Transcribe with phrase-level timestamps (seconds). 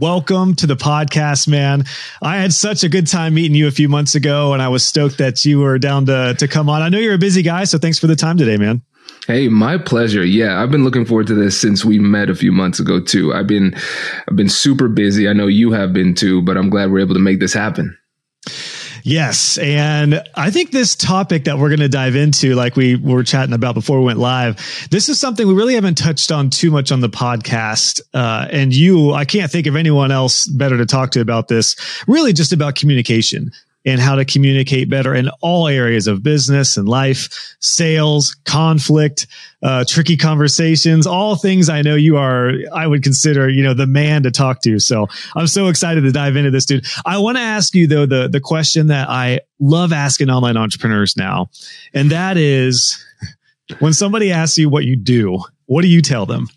[0.00, 1.84] welcome to the podcast, man.
[2.22, 4.82] I had such a good time meeting you a few months ago, and I was
[4.82, 6.82] stoked that you were down to to come on.
[6.82, 8.82] I know you're a busy guy, so thanks for the time today, man.
[9.26, 10.24] Hey, my pleasure.
[10.24, 13.34] Yeah, I've been looking forward to this since we met a few months ago too.
[13.34, 13.74] I've been
[14.28, 15.28] I've been super busy.
[15.28, 17.96] I know you have been too, but I'm glad we're able to make this happen.
[19.02, 19.58] Yes.
[19.58, 23.54] And I think this topic that we're going to dive into, like we were chatting
[23.54, 24.56] about before we went live,
[24.90, 28.00] this is something we really haven't touched on too much on the podcast.
[28.14, 31.76] Uh, and you, I can't think of anyone else better to talk to about this,
[32.06, 33.52] really just about communication
[33.86, 39.26] and how to communicate better in all areas of business and life, sales, conflict,
[39.62, 43.86] uh, tricky conversations, all things I know you are, I would consider, you know, the
[43.86, 44.78] man to talk to.
[44.78, 46.84] So I'm so excited to dive into this, dude.
[47.06, 51.16] I want to ask you though, the, the question that I love asking online entrepreneurs
[51.16, 51.48] now,
[51.94, 53.02] and that is
[53.78, 56.48] when somebody asks you what you do, what do you tell them?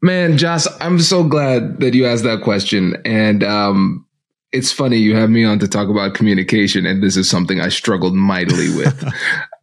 [0.00, 2.96] Man, Josh, I'm so glad that you asked that question.
[3.04, 4.06] And, um,
[4.52, 7.68] it's funny you have me on to talk about communication and this is something i
[7.68, 9.04] struggled mightily with.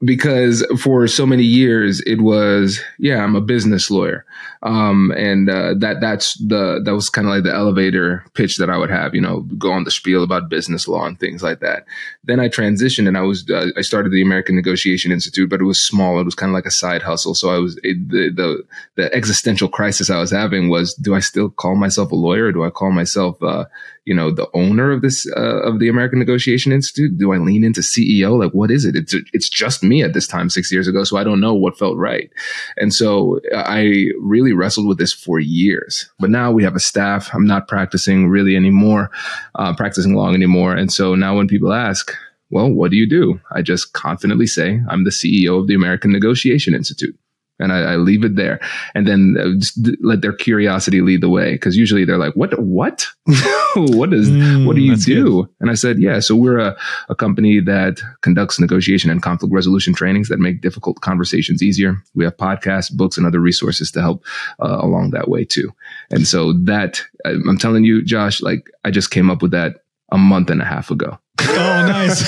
[0.02, 4.26] Because for so many years it was yeah i'm a business lawyer.
[4.64, 8.70] Um, and uh, that that's the that was kind of like the elevator pitch that
[8.70, 11.60] i would have you know go on the spiel about business law and things like
[11.60, 11.84] that.
[12.24, 15.66] Then i transitioned and i was uh, i started the american negotiation institute but it
[15.66, 16.18] was small.
[16.22, 17.36] It was kind of like a side hustle.
[17.36, 18.64] So i was it, the, the
[18.96, 22.52] the existential crisis i was having was do i still call myself a lawyer or
[22.54, 23.66] do i call myself uh,
[24.06, 27.64] you know the owner of this uh, of the american negotiation institute do i lean
[27.64, 30.88] into ceo like what is it it's it's just me at this time six years
[30.88, 32.30] ago so i don't know what felt right
[32.78, 36.10] and so i really really wrestled with this for years.
[36.20, 37.30] But now we have a staff.
[37.34, 39.12] I'm not practicing really anymore,
[39.56, 40.76] uh, practicing long anymore.
[40.76, 42.14] And so now when people ask,
[42.52, 43.40] well, what do you do?
[43.52, 47.18] I just confidently say, I'm the CEO of the American Negotiation Institute
[47.60, 48.60] and I, I, leave it there.
[48.96, 51.54] And then uh, just let their curiosity lead the way.
[51.54, 53.08] Because usually they're like what what?
[53.76, 55.44] What does mm, what do you do?
[55.44, 55.50] good.
[55.60, 56.76] and i said yeah so we're a,
[57.08, 61.96] a company that conducts negotiation and conflict resolution trainings that make difficult conversations easier.
[62.16, 64.26] We have podcasts books and other resources to help
[64.60, 65.72] uh, along that way too.
[66.10, 70.18] And so that i'm telling you josh like i just came up with that a
[70.18, 72.28] month and a half ago oh, nice.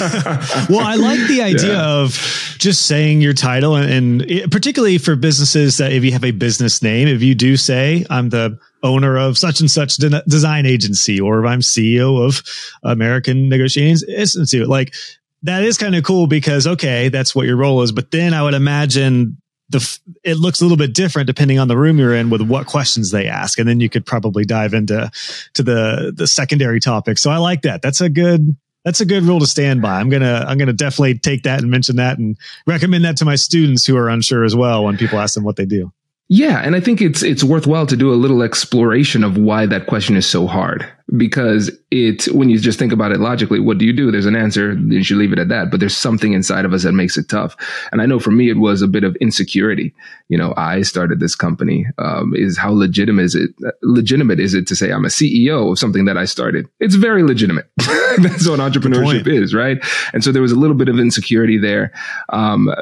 [0.69, 2.01] well, I like the idea yeah.
[2.01, 2.11] of
[2.57, 6.31] just saying your title, and, and it, particularly for businesses that if you have a
[6.31, 10.65] business name, if you do say I'm the owner of such and such de- design
[10.65, 12.41] agency, or if I'm CEO of
[12.83, 14.93] American Negotiations Institute, like
[15.43, 17.91] that is kind of cool because okay, that's what your role is.
[17.91, 19.37] But then I would imagine
[19.71, 22.67] the it looks a little bit different depending on the room you're in with what
[22.67, 25.09] questions they ask and then you could probably dive into
[25.53, 29.23] to the the secondary topic so i like that that's a good that's a good
[29.23, 29.99] rule to stand by.
[29.99, 33.35] I'm gonna I'm gonna definitely take that and mention that and recommend that to my
[33.35, 35.91] students who are unsure as well when people ask them what they do.
[36.33, 39.87] Yeah, and I think it's it's worthwhile to do a little exploration of why that
[39.87, 40.89] question is so hard.
[41.17, 44.11] Because it when you just think about it logically, what do you do?
[44.11, 45.69] There's an answer, you should leave it at that.
[45.69, 47.57] But there's something inside of us that makes it tough.
[47.91, 49.93] And I know for me it was a bit of insecurity.
[50.29, 51.85] You know, I started this company.
[51.97, 53.49] Um, is how legitimate is it
[53.83, 56.65] legitimate is it to say I'm a CEO of something that I started?
[56.79, 57.69] It's very legitimate.
[58.17, 59.77] That's what entrepreneurship is, right?
[60.13, 61.91] And so there was a little bit of insecurity there.
[62.29, 62.73] Um,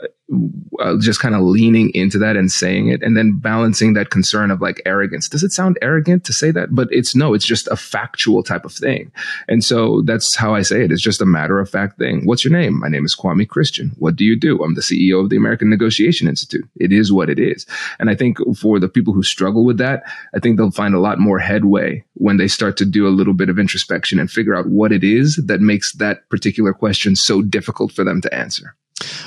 [0.79, 4.51] uh, just kind of leaning into that and saying it and then balancing that concern
[4.51, 5.27] of like arrogance.
[5.27, 6.75] Does it sound arrogant to say that?
[6.75, 9.11] But it's no, it's just a factual type of thing.
[9.47, 10.91] And so that's how I say it.
[10.91, 12.25] It's just a matter of fact thing.
[12.25, 12.79] What's your name?
[12.79, 13.91] My name is Kwame Christian.
[13.97, 14.63] What do you do?
[14.63, 16.69] I'm the CEO of the American Negotiation Institute.
[16.79, 17.65] It is what it is.
[17.97, 20.03] And I think for the people who struggle with that,
[20.35, 23.33] I think they'll find a lot more headway when they start to do a little
[23.33, 27.41] bit of introspection and figure out what it is that makes that particular question so
[27.41, 28.75] difficult for them to answer.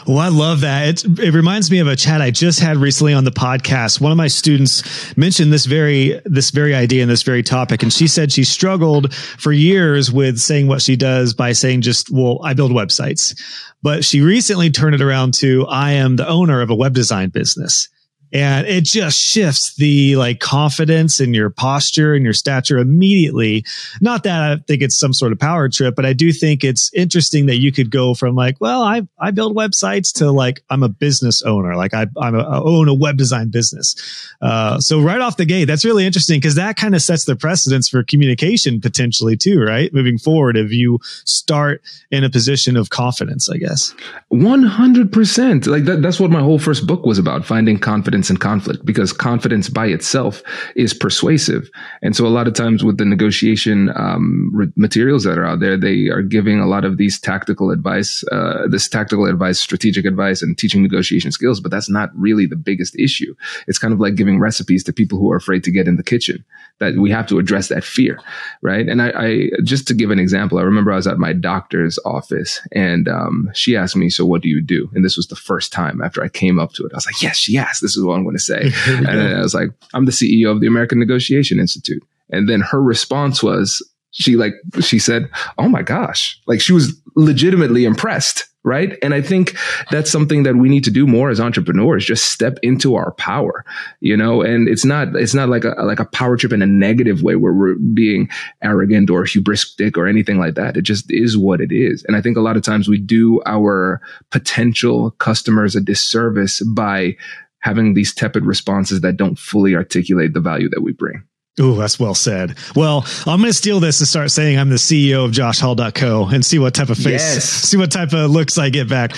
[0.06, 1.04] Well, I love that.
[1.04, 4.00] It, it reminds me of a chat I just had recently on the podcast.
[4.00, 7.82] One of my students mentioned this very, this very idea and this very topic.
[7.82, 12.10] And she said she struggled for years with saying what she does by saying just,
[12.10, 13.38] well, I build websites.
[13.82, 17.30] But she recently turned it around to, I am the owner of a web design
[17.30, 17.88] business
[18.32, 23.64] and it just shifts the like confidence in your posture and your stature immediately.
[24.00, 26.90] Not that I think it's some sort of power trip, but I do think it's
[26.94, 30.82] interesting that you could go from like, well, I, I build websites to like, I'm
[30.82, 31.76] a business owner.
[31.76, 33.94] Like I, I'm a, I own a web design business.
[34.40, 37.36] Uh, so right off the gate, that's really interesting because that kind of sets the
[37.36, 39.92] precedence for communication potentially too, right?
[39.92, 43.94] Moving forward, if you start in a position of confidence, I guess.
[44.32, 45.66] 100%.
[45.66, 48.84] Like that, that's what my whole first book was about, finding confidence confidence and conflict
[48.84, 50.42] because confidence by itself
[50.76, 51.68] is persuasive.
[52.02, 55.60] And so a lot of times with the negotiation um, re- materials that are out
[55.60, 60.04] there, they are giving a lot of these tactical advice, uh, this tactical advice, strategic
[60.04, 61.60] advice, and teaching negotiation skills.
[61.60, 63.34] But that's not really the biggest issue.
[63.66, 66.04] It's kind of like giving recipes to people who are afraid to get in the
[66.04, 66.44] kitchen.
[66.78, 68.18] That we have to address that fear,
[68.60, 68.88] right?
[68.88, 71.98] And I, I just to give an example, I remember I was at my doctor's
[72.04, 75.36] office and um, she asked me, "So what do you do?" And this was the
[75.36, 76.92] first time after I came up to it.
[76.92, 77.80] I was like, "Yes, yes.
[77.80, 78.70] This is what I'm going to say.
[78.86, 82.02] and then I was like, I'm the CEO of the American Negotiation Institute.
[82.30, 86.40] And then her response was, she like, she said, Oh my gosh.
[86.46, 88.46] Like she was legitimately impressed.
[88.64, 88.96] Right.
[89.02, 89.56] And I think
[89.90, 93.64] that's something that we need to do more as entrepreneurs, just step into our power,
[93.98, 96.66] you know, and it's not, it's not like a, like a power trip in a
[96.66, 98.28] negative way where we're being
[98.62, 100.76] arrogant or hubristic or anything like that.
[100.76, 102.04] It just is what it is.
[102.04, 104.00] And I think a lot of times we do our
[104.30, 107.16] potential customers a disservice by
[107.62, 111.22] having these tepid responses that don't fully articulate the value that we bring.
[111.60, 112.56] Oh, that's well said.
[112.74, 116.46] Well, I'm going to steal this and start saying I'm the CEO of JoshHall.co and
[116.46, 117.44] see what type of face, yes.
[117.44, 119.12] see what type of looks I get back.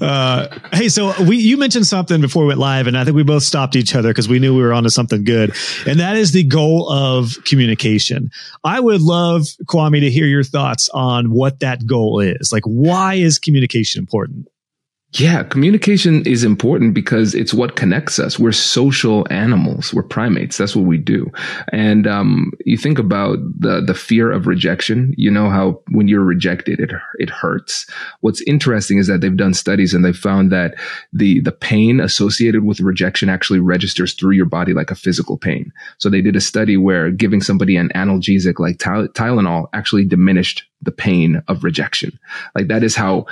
[0.00, 3.24] Uh, hey, so we, you mentioned something before we went live and I think we
[3.24, 5.52] both stopped each other because we knew we were onto something good.
[5.84, 8.30] And that is the goal of communication.
[8.62, 12.52] I would love Kwame to hear your thoughts on what that goal is.
[12.52, 14.46] Like, why is communication important?
[15.14, 18.38] Yeah, communication is important because it's what connects us.
[18.38, 19.92] We're social animals.
[19.92, 20.56] We're primates.
[20.56, 21.32] That's what we do.
[21.72, 25.12] And um, you think about the the fear of rejection.
[25.16, 27.86] You know how when you're rejected, it it hurts.
[28.20, 30.76] What's interesting is that they've done studies and they found that
[31.12, 35.72] the the pain associated with rejection actually registers through your body like a physical pain.
[35.98, 40.92] So they did a study where giving somebody an analgesic like Tylenol actually diminished the
[40.92, 42.16] pain of rejection.
[42.54, 43.26] Like that is how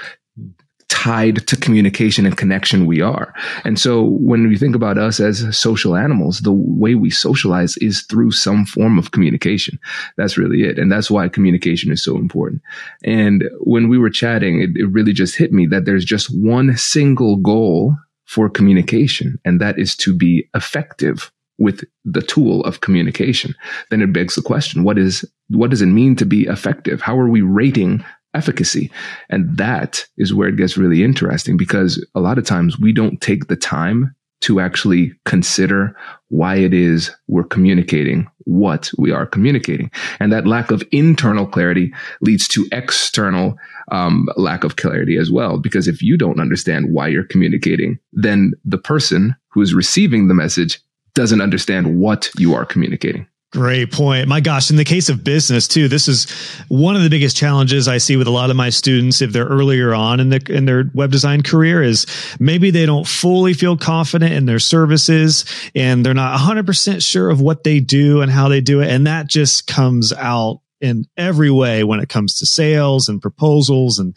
[0.88, 3.34] tied to communication and connection we are.
[3.64, 8.02] And so when we think about us as social animals, the way we socialize is
[8.02, 9.78] through some form of communication.
[10.16, 10.78] That's really it.
[10.78, 12.62] And that's why communication is so important.
[13.04, 16.76] And when we were chatting, it, it really just hit me that there's just one
[16.76, 23.54] single goal for communication, and that is to be effective with the tool of communication,
[23.90, 27.00] then it begs the question, what is, what does it mean to be effective?
[27.00, 28.90] How are we rating efficacy.
[29.30, 33.20] And that is where it gets really interesting because a lot of times we don't
[33.20, 35.96] take the time to actually consider
[36.28, 39.90] why it is we're communicating what we are communicating.
[40.20, 43.56] And that lack of internal clarity leads to external
[43.90, 45.58] um, lack of clarity as well.
[45.58, 50.34] Because if you don't understand why you're communicating, then the person who is receiving the
[50.34, 50.80] message
[51.14, 53.26] doesn't understand what you are communicating.
[53.50, 54.28] Great point.
[54.28, 56.30] My gosh, in the case of business too, this is
[56.68, 59.46] one of the biggest challenges I see with a lot of my students if they're
[59.46, 62.04] earlier on in, the, in their web design career is
[62.38, 67.40] maybe they don't fully feel confident in their services and they're not 100% sure of
[67.40, 68.90] what they do and how they do it.
[68.90, 73.98] And that just comes out in every way when it comes to sales and proposals
[73.98, 74.14] and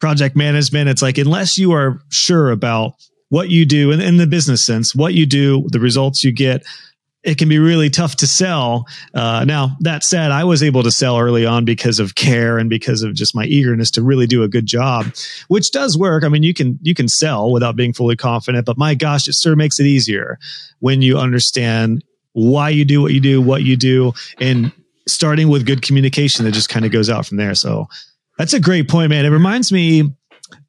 [0.00, 0.88] project management.
[0.88, 2.94] It's like, unless you are sure about
[3.28, 6.64] what you do in, in the business sense, what you do, the results you get,
[7.24, 8.86] it can be really tough to sell.
[9.14, 12.68] Uh, now, that said, I was able to sell early on because of care and
[12.68, 15.06] because of just my eagerness to really do a good job,
[15.48, 16.24] which does work.
[16.24, 19.34] I mean, you can, you can sell without being fully confident, but my gosh, it
[19.34, 20.38] sure makes it easier
[20.80, 22.02] when you understand
[22.32, 24.72] why you do what you do, what you do, and
[25.06, 27.54] starting with good communication that just kind of goes out from there.
[27.54, 27.88] So
[28.38, 29.24] That's a great point, man.
[29.24, 30.12] It reminds me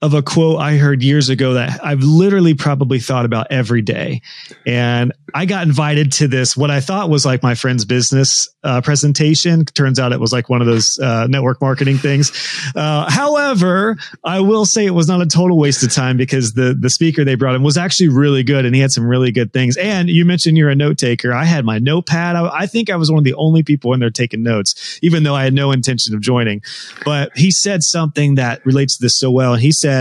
[0.04, 4.22] of a quote I heard years ago that I've literally probably thought about every day.
[4.68, 8.82] And I got invited to this, what I thought was like my friend's business uh,
[8.82, 9.64] presentation.
[9.64, 12.34] Turns out it was like one of those uh, network marketing things.
[12.76, 13.96] Uh, however,
[14.26, 17.24] I will say it was not a total waste of time because the, the speaker
[17.24, 19.78] they brought in was actually really good and he had some really good things.
[19.78, 21.34] And you mentioned you're a note taker.
[21.34, 22.36] I had my notepad.
[22.36, 25.24] I, I think I was one of the only people in there taking notes, even
[25.24, 26.62] though I had no intention of joining.
[27.06, 29.54] But he said something that relates to this so well.
[29.54, 29.93] And he said,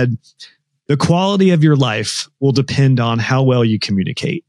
[0.89, 4.45] the quality of your life will depend on how well you communicate.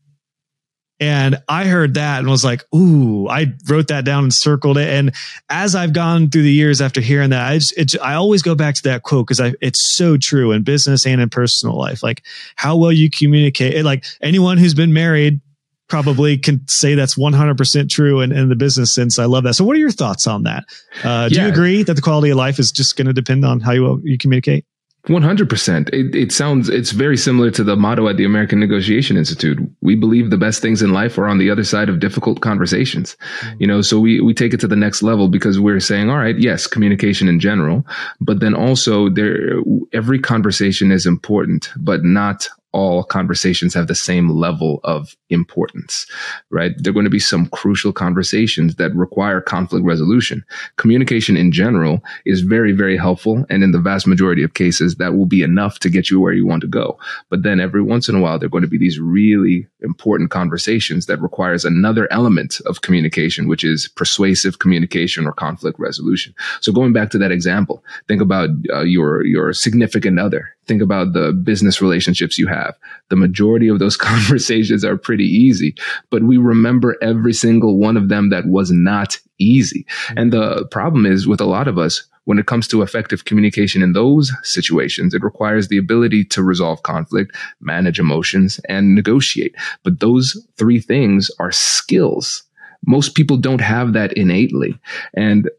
[1.00, 4.88] And I heard that and was like, ooh, I wrote that down and circled it.
[4.88, 5.14] And
[5.50, 8.76] as I've gone through the years after hearing that, I just, I always go back
[8.76, 12.04] to that quote because it's so true in business and in personal life.
[12.04, 12.24] Like
[12.56, 13.84] how well you communicate.
[13.84, 15.42] Like anyone who's been married
[15.90, 19.20] probably can say that's 100% true in, in the business sense.
[19.20, 19.56] I love that.
[19.56, 20.64] So what are your thoughts on that?
[21.04, 21.44] Uh, do yeah.
[21.44, 24.02] you agree that the quality of life is just going to depend on how you,
[24.06, 24.66] you communicate?
[25.08, 25.90] 100%.
[25.90, 29.60] It, it sounds, it's very similar to the motto at the American Negotiation Institute.
[29.82, 33.18] We believe the best things in life are on the other side of difficult conversations.
[33.42, 33.56] Mm-hmm.
[33.60, 36.18] You know, so we, we take it to the next level because we're saying, all
[36.18, 37.86] right, yes, communication in general,
[38.22, 39.56] but then also there,
[39.92, 46.06] every conversation is important, but not all conversations have the same level of importance,
[46.50, 46.72] right?
[46.78, 50.44] There are going to be some crucial conversations that require conflict resolution.
[50.78, 53.46] Communication in general is very, very helpful.
[53.50, 56.34] And in the vast majority of cases, that will be enough to get you where
[56.34, 56.98] you want to go.
[57.30, 60.32] But then every once in a while, there are going to be these really important
[60.32, 66.34] conversations that requires another element of communication, which is persuasive communication or conflict resolution.
[66.62, 71.14] So going back to that example, think about uh, your, your significant other think about
[71.14, 72.78] the business relationships you have.
[73.10, 75.76] The majority of those conversations are pretty easy,
[76.10, 79.84] but we remember every single one of them that was not easy.
[79.84, 80.18] Mm-hmm.
[80.18, 83.84] And the problem is with a lot of us, when it comes to effective communication
[83.84, 89.56] in those situations, it requires the ability to resolve conflict, manage emotions, and negotiate.
[89.84, 92.44] But those three things are skills
[92.86, 94.78] most people don't have that innately.
[95.16, 95.50] And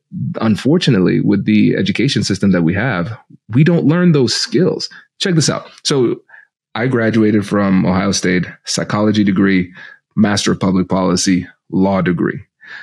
[0.40, 3.16] unfortunately, with the education system that we have,
[3.48, 4.88] we don't learn those skills.
[5.20, 5.70] Check this out.
[5.84, 6.22] So
[6.74, 9.72] I graduated from Ohio State, psychology degree,
[10.16, 12.40] master of public policy, law degree.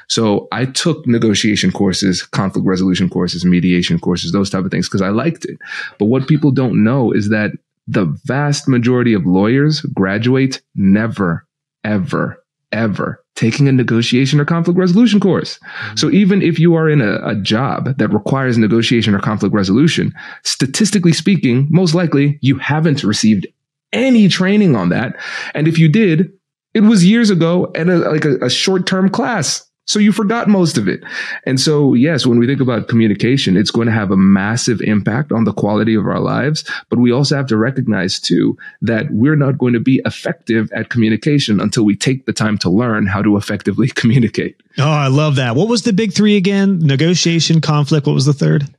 [0.07, 5.01] So I took negotiation courses, conflict resolution courses, mediation courses, those type of things because
[5.01, 5.57] I liked it.
[5.97, 7.51] But what people don't know is that
[7.87, 11.45] the vast majority of lawyers graduate never,
[11.83, 15.57] ever, ever taking a negotiation or conflict resolution course.
[15.57, 15.95] Mm-hmm.
[15.95, 20.13] So even if you are in a, a, job that requires negotiation or conflict resolution,
[20.43, 23.47] statistically speaking, most likely you haven't received
[23.93, 25.15] any training on that.
[25.55, 26.31] And if you did,
[26.75, 29.67] it was years ago and a, like a, a short term class.
[29.91, 31.03] So you forgot most of it.
[31.45, 35.33] And so, yes, when we think about communication, it's going to have a massive impact
[35.33, 36.63] on the quality of our lives.
[36.89, 40.89] But we also have to recognize too that we're not going to be effective at
[40.89, 44.55] communication until we take the time to learn how to effectively communicate.
[44.77, 45.57] Oh, I love that.
[45.57, 46.79] What was the big three again?
[46.79, 48.07] Negotiation, conflict.
[48.07, 48.73] What was the third?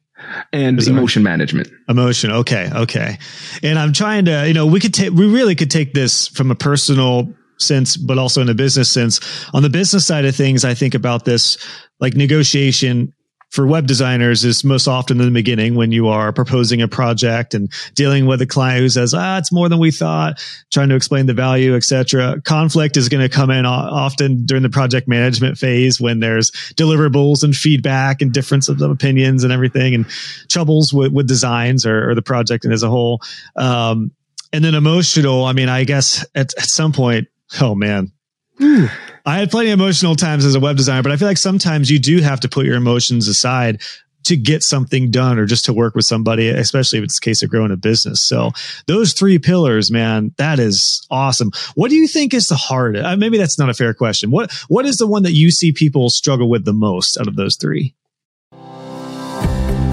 [0.50, 1.68] and emotion management.
[1.90, 2.30] Emotion.
[2.30, 2.70] Okay.
[2.74, 3.18] Okay.
[3.62, 6.50] And I'm trying to, you know, we could take, we really could take this from
[6.50, 9.20] a personal sense, but also in a business sense.
[9.54, 11.58] On the business side of things, I think about this
[12.00, 13.12] like negotiation
[13.52, 17.52] for web designers is most often in the beginning when you are proposing a project
[17.52, 20.42] and dealing with a client who says, ah, it's more than we thought,
[20.72, 22.40] trying to explain the value, etc.
[22.46, 27.44] Conflict is going to come in often during the project management phase when there's deliverables
[27.44, 30.08] and feedback and differences of opinions and everything and
[30.48, 33.20] troubles with, with designs or, or the project and as a whole.
[33.56, 34.12] Um,
[34.54, 37.28] and then emotional, I mean, I guess at, at some point,
[37.60, 38.12] Oh man.
[38.60, 41.90] I had plenty of emotional times as a web designer, but I feel like sometimes
[41.90, 43.82] you do have to put your emotions aside
[44.24, 47.42] to get something done or just to work with somebody, especially if it's the case
[47.42, 48.22] of growing a business.
[48.22, 48.52] So
[48.86, 51.50] those three pillars, man, that is awesome.
[51.74, 53.04] What do you think is the hardest?
[53.04, 54.30] Uh, maybe that's not a fair question.
[54.30, 57.36] What, what is the one that you see people struggle with the most out of
[57.36, 57.94] those three?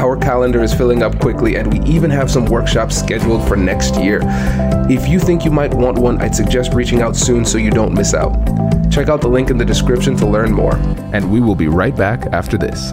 [0.00, 3.96] Our calendar is filling up quickly, and we even have some workshops scheduled for next
[3.96, 4.20] year.
[4.88, 7.92] If you think you might want one, I'd suggest reaching out soon so you don't
[7.92, 8.32] miss out.
[8.90, 10.76] Check out the link in the description to learn more,
[11.12, 12.92] and we will be right back after this.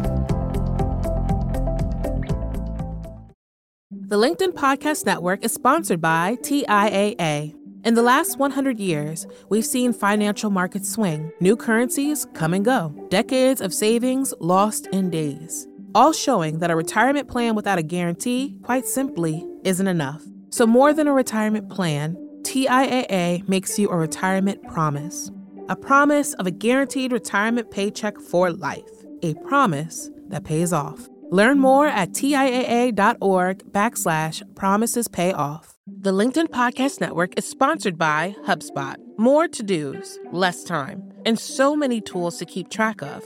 [3.89, 7.55] The LinkedIn Podcast Network is sponsored by TIAA.
[7.85, 12.93] In the last 100 years, we've seen financial markets swing, new currencies come and go,
[13.09, 18.55] decades of savings lost in days, all showing that a retirement plan without a guarantee,
[18.61, 20.23] quite simply, isn't enough.
[20.51, 25.31] So, more than a retirement plan, TIAA makes you a retirement promise
[25.69, 28.89] a promise of a guaranteed retirement paycheck for life,
[29.21, 31.09] a promise that pays off.
[31.29, 35.73] Learn more at TIAA.org backslash promises pay off.
[35.85, 38.95] The LinkedIn Podcast Network is sponsored by HubSpot.
[39.17, 43.25] More to dos, less time, and so many tools to keep track of.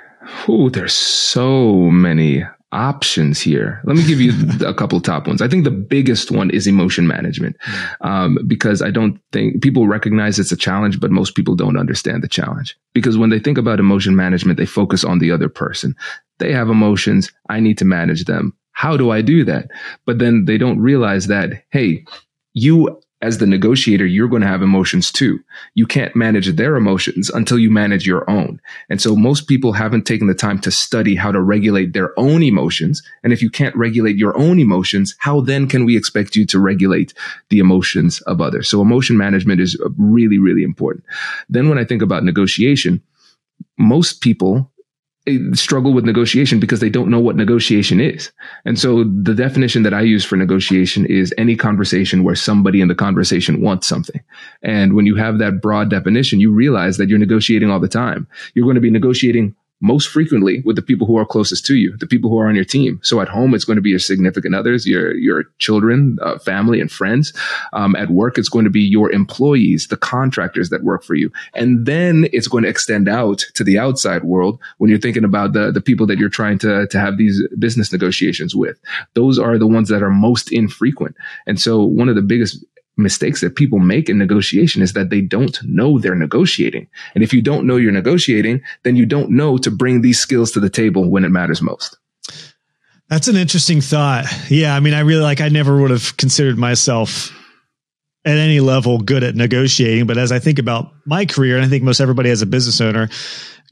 [0.47, 3.81] oh, there's so many options here.
[3.83, 4.31] Let me give you
[4.65, 5.41] a couple top ones.
[5.41, 7.57] I think the biggest one is emotion management,
[8.01, 12.23] um, because I don't think people recognize it's a challenge, but most people don't understand
[12.23, 12.77] the challenge.
[12.93, 15.95] Because when they think about emotion management, they focus on the other person.
[16.39, 17.31] They have emotions.
[17.49, 18.53] I need to manage them.
[18.71, 19.69] How do I do that?
[20.05, 22.05] But then they don't realize that, hey,
[22.53, 25.39] you as the negotiator, you're going to have emotions too.
[25.75, 28.59] You can't manage their emotions until you manage your own.
[28.89, 32.41] And so most people haven't taken the time to study how to regulate their own
[32.41, 33.03] emotions.
[33.23, 36.59] And if you can't regulate your own emotions, how then can we expect you to
[36.59, 37.13] regulate
[37.49, 38.67] the emotions of others?
[38.67, 41.05] So emotion management is really, really important.
[41.47, 43.03] Then when I think about negotiation,
[43.77, 44.70] most people
[45.53, 48.31] struggle with negotiation because they don't know what negotiation is.
[48.65, 52.87] And so the definition that I use for negotiation is any conversation where somebody in
[52.87, 54.19] the conversation wants something.
[54.63, 58.27] And when you have that broad definition, you realize that you're negotiating all the time.
[58.55, 61.97] You're going to be negotiating most frequently with the people who are closest to you,
[61.97, 62.99] the people who are on your team.
[63.03, 66.79] So at home, it's going to be your significant others, your your children, uh, family,
[66.79, 67.33] and friends.
[67.73, 71.31] Um, at work, it's going to be your employees, the contractors that work for you,
[71.53, 75.53] and then it's going to extend out to the outside world when you're thinking about
[75.53, 78.79] the the people that you're trying to to have these business negotiations with.
[79.15, 81.15] Those are the ones that are most infrequent,
[81.47, 82.63] and so one of the biggest
[83.01, 86.87] mistakes that people make in negotiation is that they don't know they're negotiating.
[87.15, 90.51] And if you don't know you're negotiating, then you don't know to bring these skills
[90.51, 91.97] to the table when it matters most.
[93.09, 94.25] That's an interesting thought.
[94.49, 94.75] Yeah.
[94.75, 97.37] I mean, I really like, I never would have considered myself
[98.23, 100.05] at any level good at negotiating.
[100.05, 102.79] But as I think about my career, and I think most everybody as a business
[102.79, 103.09] owner,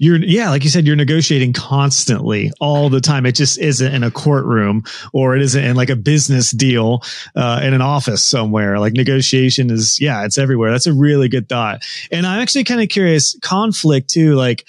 [0.01, 3.25] you're yeah like you said you're negotiating constantly all the time.
[3.25, 4.83] It just isn't in a courtroom
[5.13, 7.03] or it isn't in like a business deal
[7.35, 8.79] uh, in an office somewhere.
[8.79, 10.71] Like negotiation is yeah it's everywhere.
[10.71, 11.83] That's a really good thought.
[12.11, 14.65] And i'm actually kind of curious conflict too like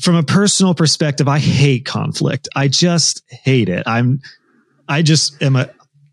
[0.00, 2.48] from a personal perspective i hate conflict.
[2.56, 3.86] I just hate it.
[3.86, 4.22] I'm
[4.88, 5.68] i just am a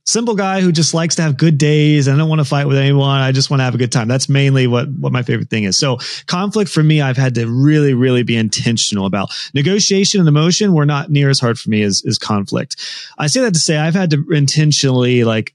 [0.08, 2.08] simple guy who just likes to have good days.
[2.08, 3.20] I don't want to fight with anyone.
[3.20, 4.08] I just want to have a good time.
[4.08, 5.78] That's mainly what, what my favorite thing is.
[5.78, 10.74] So conflict for me, I've had to really, really be intentional about negotiation and emotion
[10.74, 12.78] were not near as hard for me as, as conflict.
[13.18, 15.54] I say that to say I've had to intentionally like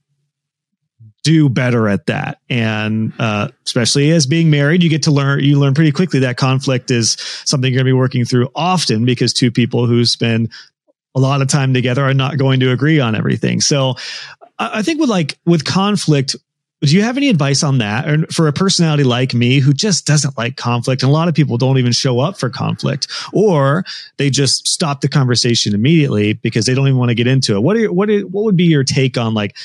[1.22, 2.38] do better at that.
[2.50, 6.36] And uh, especially as being married, you get to learn, you learn pretty quickly that
[6.36, 10.50] conflict is something you're going to be working through often because two people who spend
[11.14, 13.60] a lot of time together are not going to agree on everything.
[13.60, 13.94] So
[14.72, 16.36] I think with like with conflict,
[16.80, 18.08] do you have any advice on that?
[18.08, 21.34] Or for a personality like me who just doesn't like conflict, and a lot of
[21.34, 23.84] people don't even show up for conflict, or
[24.16, 27.62] they just stop the conversation immediately because they don't even want to get into it.
[27.62, 29.56] What are what are, what would be your take on like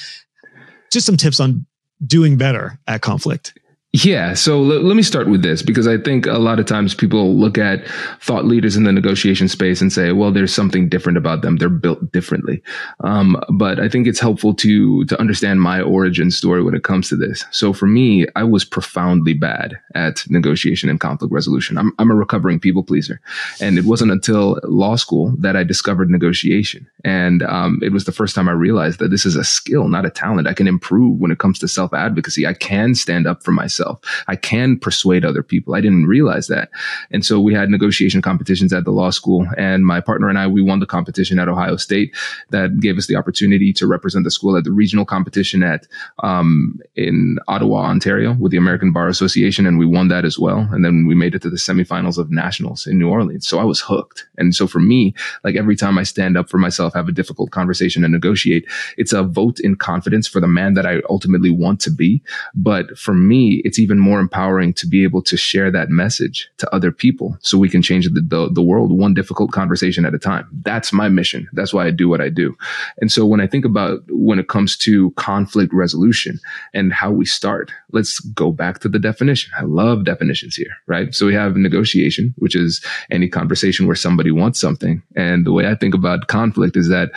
[0.91, 1.65] just some tips on
[2.05, 3.57] doing better at conflict?
[4.05, 4.35] Yeah.
[4.35, 7.35] So l- let me start with this because I think a lot of times people
[7.35, 7.87] look at
[8.21, 11.55] thought leaders in the negotiation space and say, well, there's something different about them.
[11.55, 12.61] They're built differently.
[13.03, 17.09] Um, but I think it's helpful to, to understand my origin story when it comes
[17.09, 17.43] to this.
[17.49, 21.79] So for me, I was profoundly bad at negotiation and conflict resolution.
[21.79, 23.19] I'm, I'm a recovering people pleaser.
[23.59, 26.87] And it wasn't until law school that I discovered negotiation.
[27.03, 30.05] And um, it was the first time I realized that this is a skill, not
[30.05, 30.47] a talent.
[30.47, 32.45] I can improve when it comes to self advocacy.
[32.45, 34.23] I can stand up for myself myself.
[34.27, 35.75] I can persuade other people.
[35.75, 36.69] I didn't realize that.
[37.11, 40.47] And so we had negotiation competitions at the law school and my partner and I,
[40.47, 42.15] we won the competition at Ohio State
[42.49, 45.87] that gave us the opportunity to represent the school at the regional competition at,
[46.23, 49.65] um, in Ottawa, Ontario with the American Bar Association.
[49.65, 50.67] And we won that as well.
[50.71, 53.47] And then we made it to the semifinals of nationals in New Orleans.
[53.47, 54.27] So I was hooked.
[54.37, 57.51] And so for me, like every time I stand up for myself, have a difficult
[57.51, 58.65] conversation and negotiate,
[58.97, 62.21] it's a vote in confidence for the man that I ultimately want to be.
[62.53, 66.73] But for me, it's even more empowering to be able to share that message to
[66.73, 70.19] other people so we can change the, the, the world one difficult conversation at a
[70.19, 70.47] time.
[70.63, 71.47] That's my mission.
[71.53, 72.55] That's why I do what I do.
[72.99, 76.39] And so when I think about when it comes to conflict resolution
[76.73, 79.51] and how we start, let's go back to the definition.
[79.57, 81.13] I love definitions here, right?
[81.13, 85.01] So we have negotiation, which is any conversation where somebody wants something.
[85.15, 87.11] And the way I think about conflict is that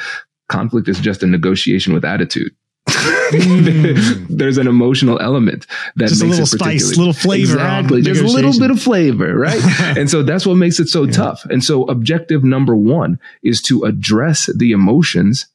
[0.48, 2.52] conflict is just a negotiation with attitude.
[2.92, 4.26] Mm.
[4.28, 7.54] There's an emotional element that just makes a little spice, little flavor.
[7.54, 9.62] Exactly, just a little bit of flavor, right?
[9.96, 11.12] and so that's what makes it so yeah.
[11.12, 11.44] tough.
[11.46, 15.46] And so objective number one is to address the emotions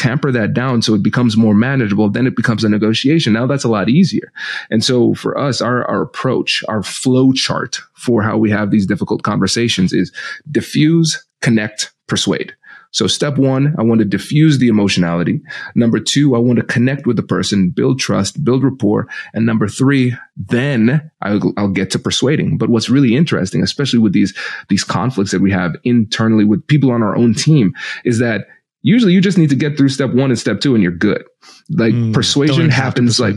[0.00, 3.34] tamper that down so it becomes more manageable, then it becomes a negotiation.
[3.34, 4.32] Now that's a lot easier.
[4.70, 8.86] And so for us, our, our approach, our flow chart for how we have these
[8.86, 10.10] difficult conversations is
[10.50, 12.54] diffuse, connect, persuade.
[12.92, 15.40] So step one, I want to diffuse the emotionality.
[15.74, 19.08] Number two, I want to connect with the person, build trust, build rapport.
[19.32, 22.58] And number three, then I'll, I'll, get to persuading.
[22.58, 24.36] But what's really interesting, especially with these,
[24.68, 27.74] these conflicts that we have internally with people on our own team
[28.04, 28.48] is that
[28.82, 31.22] usually you just need to get through step one and step two and you're good.
[31.70, 33.36] Like mm, persuasion happens like,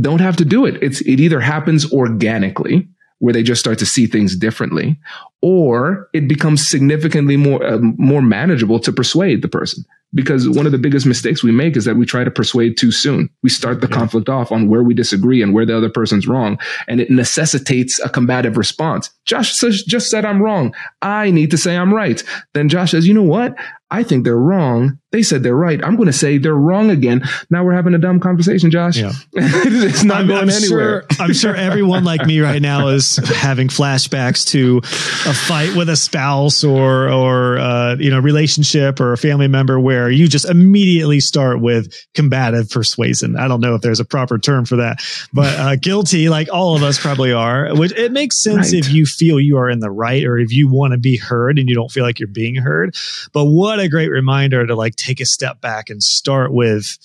[0.00, 0.82] don't have to do it.
[0.82, 2.88] It's, it either happens organically
[3.20, 4.98] where they just start to see things differently
[5.40, 9.84] or it becomes significantly more, uh, more manageable to persuade the person.
[10.14, 12.90] Because one of the biggest mistakes we make is that we try to persuade too
[12.90, 13.28] soon.
[13.42, 13.96] We start the yeah.
[13.96, 16.58] conflict off on where we disagree and where the other person's wrong.
[16.88, 19.10] And it necessitates a combative response.
[19.26, 20.74] Josh says, just said I'm wrong.
[21.02, 22.24] I need to say I'm right.
[22.54, 23.54] Then Josh says, you know what?
[23.90, 24.98] I think they're wrong.
[25.12, 25.82] They said they're right.
[25.82, 27.22] I'm going to say they're wrong again.
[27.48, 28.98] Now we're having a dumb conversation, Josh.
[28.98, 29.12] Yeah.
[29.32, 31.06] it's not I'm, going I'm anywhere.
[31.10, 34.82] Sure, I'm sure everyone like me right now is having flashbacks to
[35.28, 39.78] a fight with a spouse or, or, uh, you know, relationship or a family member
[39.78, 43.36] where you just immediately start with combative persuasion.
[43.36, 45.00] I don't know if there's a proper term for that,
[45.32, 48.84] but, uh, guilty, like all of us probably are, which it makes sense right.
[48.84, 51.58] if you feel you are in the right or if you want to be heard
[51.58, 52.96] and you don't feel like you're being heard.
[53.32, 56.98] But what what a great reminder to like take a step back and start with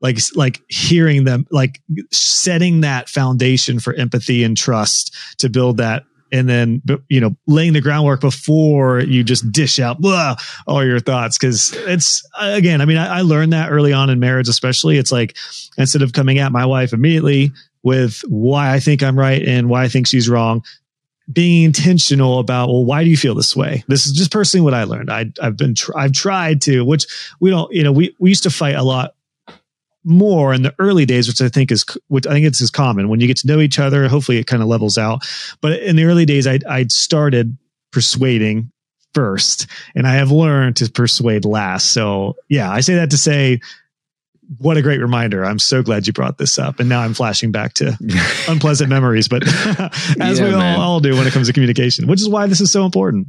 [0.00, 1.80] like like hearing them like
[2.12, 7.72] setting that foundation for empathy and trust to build that and then you know laying
[7.72, 12.84] the groundwork before you just dish out blah, all your thoughts because it's again i
[12.84, 15.36] mean I, I, learned that early on in marriage especially it's like
[15.76, 19.84] instead of coming at my wife immediately with why i think i'm right and why
[19.84, 20.62] i think she's wrong
[21.32, 23.84] being intentional about well why do you feel this way?
[23.86, 25.10] This is just personally what i learned.
[25.10, 27.06] I, i've been tr- i've tried to which
[27.40, 29.14] we don't you know we, we used to fight a lot
[30.04, 33.08] more in the early days which i think is which i think it's as common
[33.08, 35.22] when you get to know each other hopefully it kind of levels out
[35.60, 37.56] but in the early days i i started
[37.92, 38.70] persuading
[39.12, 43.60] first and i have learned to persuade last so yeah i say that to say
[44.58, 45.44] what a great reminder.
[45.44, 46.80] I'm so glad you brought this up.
[46.80, 47.96] And now I'm flashing back to
[48.48, 49.46] unpleasant memories, but
[50.20, 52.60] as yeah, we all, all do when it comes to communication, which is why this
[52.60, 53.28] is so important.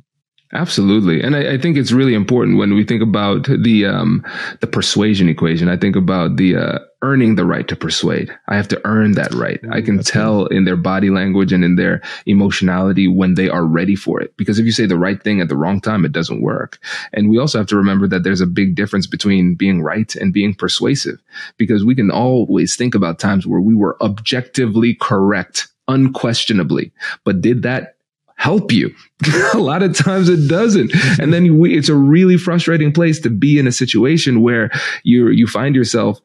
[0.54, 4.26] Absolutely, and I, I, think it's really important when we think about the um,
[4.60, 5.70] the persuasion equation.
[5.70, 8.38] I think about the uh, earning the right to persuade.
[8.48, 9.60] I have to earn that right.
[9.72, 13.96] I can tell in their body language and in their emotionality when they are ready
[13.96, 14.36] for it.
[14.38, 16.80] Because if you say the right thing at the wrong time, it doesn't work.
[17.14, 20.34] And we also have to remember that there's a big difference between being right and
[20.34, 21.20] being persuasive.
[21.58, 26.92] Because we can always think about times where we were objectively correct unquestionably.
[27.24, 27.96] But did that
[28.42, 28.94] help you.
[29.54, 30.92] a lot of times it doesn't.
[31.20, 34.72] And then you, it's a really frustrating place to be in a situation where
[35.04, 36.20] you you find yourself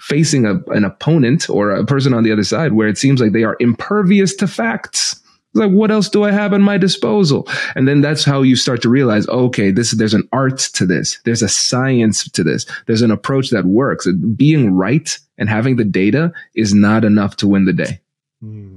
[0.00, 3.32] facing a, an opponent or a person on the other side where it seems like
[3.32, 5.22] they are impervious to facts.
[5.54, 7.48] like, what else do I have at my disposal?
[7.76, 11.20] And then that's how you start to realize, okay, this, there's an art to this.
[11.24, 12.66] There's a science to this.
[12.86, 14.08] There's an approach that works.
[14.34, 18.00] Being right and having the data is not enough to win the day.
[18.44, 18.75] Mm.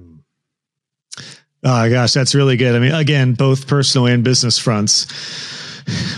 [1.64, 2.76] Oh gosh, that's really good.
[2.76, 5.08] I mean, again, both personal and business fronts.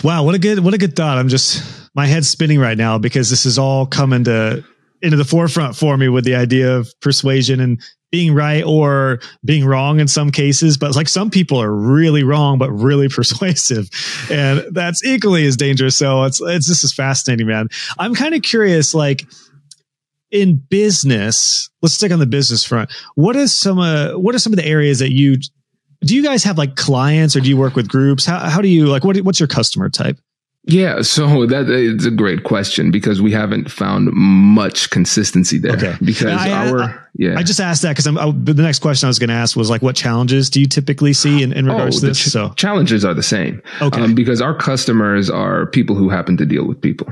[0.04, 1.18] Wow, what a good what a good thought.
[1.18, 1.64] I'm just
[1.96, 4.64] my head's spinning right now because this is all coming to
[5.02, 9.66] into the forefront for me with the idea of persuasion and being right or being
[9.66, 10.78] wrong in some cases.
[10.78, 13.90] But like some people are really wrong, but really persuasive.
[14.30, 15.98] And that's equally as dangerous.
[15.98, 17.70] So it's, it's, this is fascinating, man.
[17.98, 19.26] I'm kind of curious, like,
[20.32, 22.92] in business, let's stick on the business front.
[23.16, 25.38] What is some uh, what are some of the areas that you
[26.02, 28.26] do you guys have like clients or do you work with groups?
[28.26, 30.18] How how do you like what what's your customer type?
[30.66, 35.72] Yeah, so that is a great question because we haven't found much consistency there.
[35.72, 35.96] Okay.
[36.04, 39.08] Because I, our I, yeah, I just asked that because I'm I, the next question
[39.08, 41.66] I was going to ask was like, what challenges do you typically see in, in
[41.66, 42.20] regards oh, to this?
[42.20, 43.60] Ch- so challenges are the same.
[43.82, 47.12] Okay, um, because our customers are people who happen to deal with people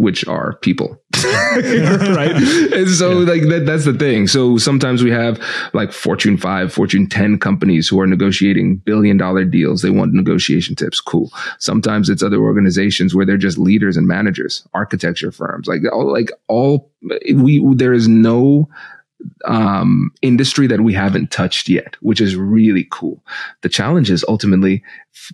[0.00, 0.98] which are people.
[1.24, 2.34] right.
[2.72, 3.30] And so yeah.
[3.30, 4.26] like that, that's the thing.
[4.26, 5.38] So sometimes we have
[5.74, 9.82] like Fortune five, Fortune 10 companies who are negotiating billion dollar deals.
[9.82, 11.02] They want negotiation tips.
[11.02, 11.30] Cool.
[11.58, 16.32] Sometimes it's other organizations where they're just leaders and managers, architecture firms, like all, like
[16.48, 16.90] all
[17.34, 18.66] we, there is no
[19.44, 23.22] um, industry that we haven't touched yet, which is really cool.
[23.60, 24.82] The challenges ultimately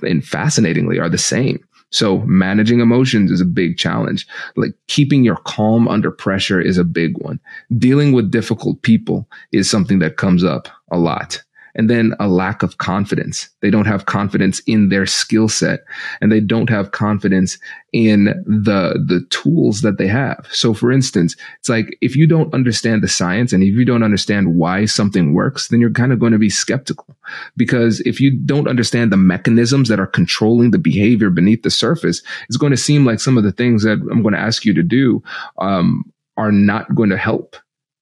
[0.03, 1.66] and fascinatingly are the same.
[1.97, 4.27] So managing emotions is a big challenge.
[4.55, 7.41] Like keeping your calm under pressure is a big one.
[7.79, 11.43] Dealing with difficult people is something that comes up a lot
[11.77, 13.49] and then a lack of confidence.
[13.61, 15.81] They don't have confidence in their skill set
[16.21, 17.59] and they don't have confidence
[17.93, 20.47] in the, the tools that they have.
[20.51, 24.03] So for instance, it's like if you don't understand the science and if you don't
[24.03, 27.17] understand why something works, then you're kind of going to be skeptical
[27.57, 32.23] because if you don't understand the mechanisms that are controlling the behavior beneath the surface,
[32.49, 34.75] it's going to seem like some of the things that I'm going to ask you
[34.75, 35.23] to do,
[35.59, 36.05] um,
[36.37, 37.57] are not going to help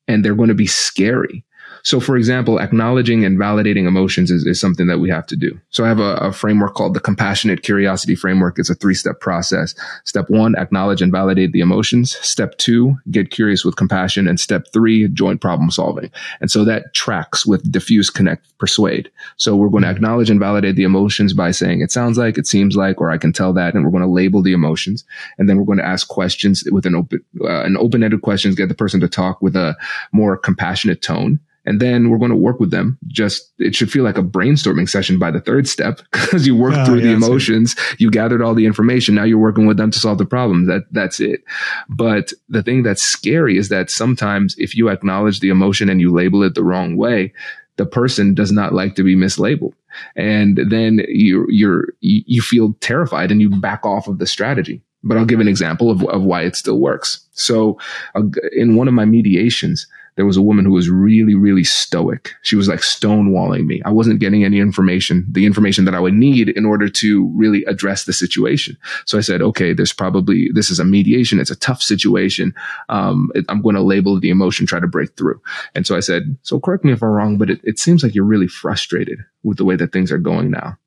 [0.09, 1.45] and they're going to be scary.
[1.85, 5.61] So, for example, acknowledging and validating emotions is, is something that we have to do.
[5.69, 8.59] So I have a, a framework called the compassionate curiosity framework.
[8.59, 9.75] It's a three step process.
[10.05, 12.17] Step one, acknowledge and validate the emotions.
[12.27, 14.27] Step two, get curious with compassion.
[14.27, 16.11] And step three, joint problem solving.
[16.41, 19.11] And so that tracks with diffuse, connect, persuade.
[19.37, 19.97] So we're going to mm-hmm.
[19.97, 23.19] acknowledge and validate the emotions by saying it sounds like, it seems like, or I
[23.19, 23.75] can tell that.
[23.75, 25.05] And we're going to label the emotions.
[25.37, 28.71] And then we're going to ask questions with an open, uh, an open-ended questions, get
[28.71, 29.77] the person to talk with a
[30.13, 32.99] more compassionate tone and then we're going to work with them.
[33.07, 36.77] Just it should feel like a brainstorming session by the third step because you worked
[36.79, 39.15] oh, through yeah, the emotions, you gathered all the information.
[39.15, 40.67] Now you're working with them to solve the problem.
[40.67, 41.43] That that's it.
[41.89, 46.13] But the thing that's scary is that sometimes if you acknowledge the emotion and you
[46.13, 47.33] label it the wrong way,
[47.77, 49.75] the person does not like to be mislabeled.
[50.17, 54.83] And then you you're you feel terrified and you back off of the strategy.
[55.07, 57.27] But I'll give an example of, of why it still works.
[57.33, 57.79] So
[58.15, 58.23] uh,
[58.53, 62.35] in one of my mediations, there was a woman who was really, really stoic.
[62.43, 63.83] She was like stonewalling me.
[63.85, 67.65] I wasn't getting any information, the information that I would need in order to really
[67.65, 68.77] address the situation.
[69.07, 71.41] So I said, okay, there's probably, this is a mediation.
[71.41, 72.55] It's a tough situation.
[72.89, 75.41] Um, it, I'm going to label the emotion, try to break through.
[75.75, 78.15] And so I said, so correct me if I'm wrong, but it, it seems like
[78.15, 80.79] you're really frustrated with the way that things are going now.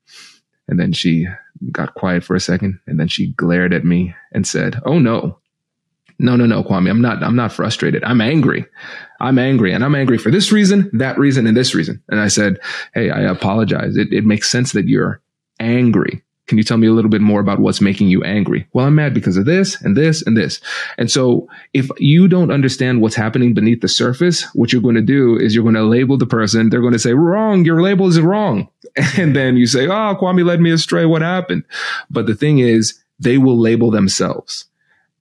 [0.69, 1.27] And then she
[1.71, 5.39] got quiet for a second and then she glared at me and said, Oh no,
[6.19, 8.03] no, no, no, Kwame, I'm not, I'm not frustrated.
[8.03, 8.65] I'm angry.
[9.19, 12.01] I'm angry and I'm angry for this reason, that reason, and this reason.
[12.09, 12.59] And I said,
[12.93, 13.97] Hey, I apologize.
[13.97, 15.21] It, it makes sense that you're
[15.59, 16.23] angry.
[16.47, 18.67] Can you tell me a little bit more about what's making you angry?
[18.71, 20.61] Well, I'm mad because of this and this and this.
[20.97, 25.01] And so if you don't understand what's happening beneath the surface, what you're going to
[25.01, 26.69] do is you're going to label the person.
[26.69, 27.65] They're going to say, wrong.
[27.65, 28.69] Your label is wrong.
[29.17, 31.05] And then you say, Oh, Kwame led me astray.
[31.05, 31.65] What happened?
[32.09, 34.65] But the thing is, they will label themselves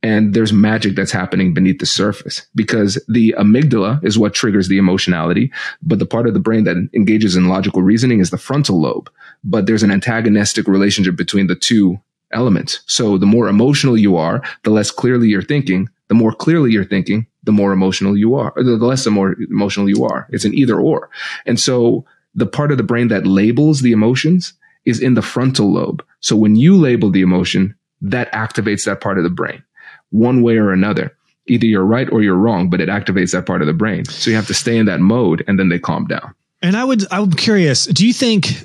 [0.03, 4.79] and there's magic that's happening beneath the surface because the amygdala is what triggers the
[4.79, 5.51] emotionality.
[5.83, 9.11] But the part of the brain that engages in logical reasoning is the frontal lobe.
[9.43, 12.01] But there's an antagonistic relationship between the two
[12.33, 12.83] elements.
[12.87, 15.89] So the more emotional you are, the less clearly you're thinking.
[16.09, 19.89] The more clearly you're thinking, the more emotional you are, the less the more emotional
[19.89, 20.29] you are.
[20.31, 21.11] It's an either or.
[21.47, 22.05] And so
[22.35, 24.53] the part of the brain that labels the emotions
[24.85, 26.05] is in the frontal lobe.
[26.21, 29.65] So when you label the emotion, that activates that part of the brain
[30.11, 31.17] one way or another.
[31.49, 34.05] Either you're right or you're wrong, but it activates that part of the brain.
[34.07, 36.35] So you have to stay in that mode and then they calm down.
[36.63, 38.65] And I would, I'm curious, do you think,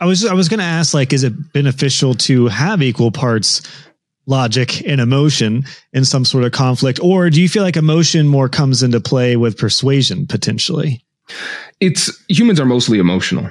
[0.00, 3.62] I was, I was going to ask, like, is it beneficial to have equal parts
[4.26, 6.98] logic and emotion in some sort of conflict?
[7.02, 11.04] Or do you feel like emotion more comes into play with persuasion potentially?
[11.80, 13.50] It's humans are mostly emotional.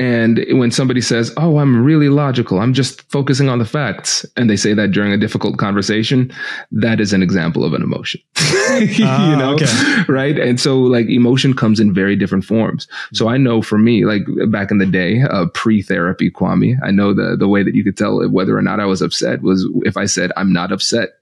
[0.00, 4.48] And when somebody says, Oh, I'm really logical, I'm just focusing on the facts, and
[4.48, 6.32] they say that during a difficult conversation,
[6.72, 8.22] that is an example of an emotion.
[8.80, 9.54] you uh, know?
[9.54, 10.02] Okay.
[10.08, 10.38] Right.
[10.38, 12.88] And so like emotion comes in very different forms.
[13.12, 17.12] So I know for me, like back in the day, uh, pre-therapy Kwame, I know
[17.12, 19.98] the the way that you could tell whether or not I was upset was if
[19.98, 21.19] I said I'm not upset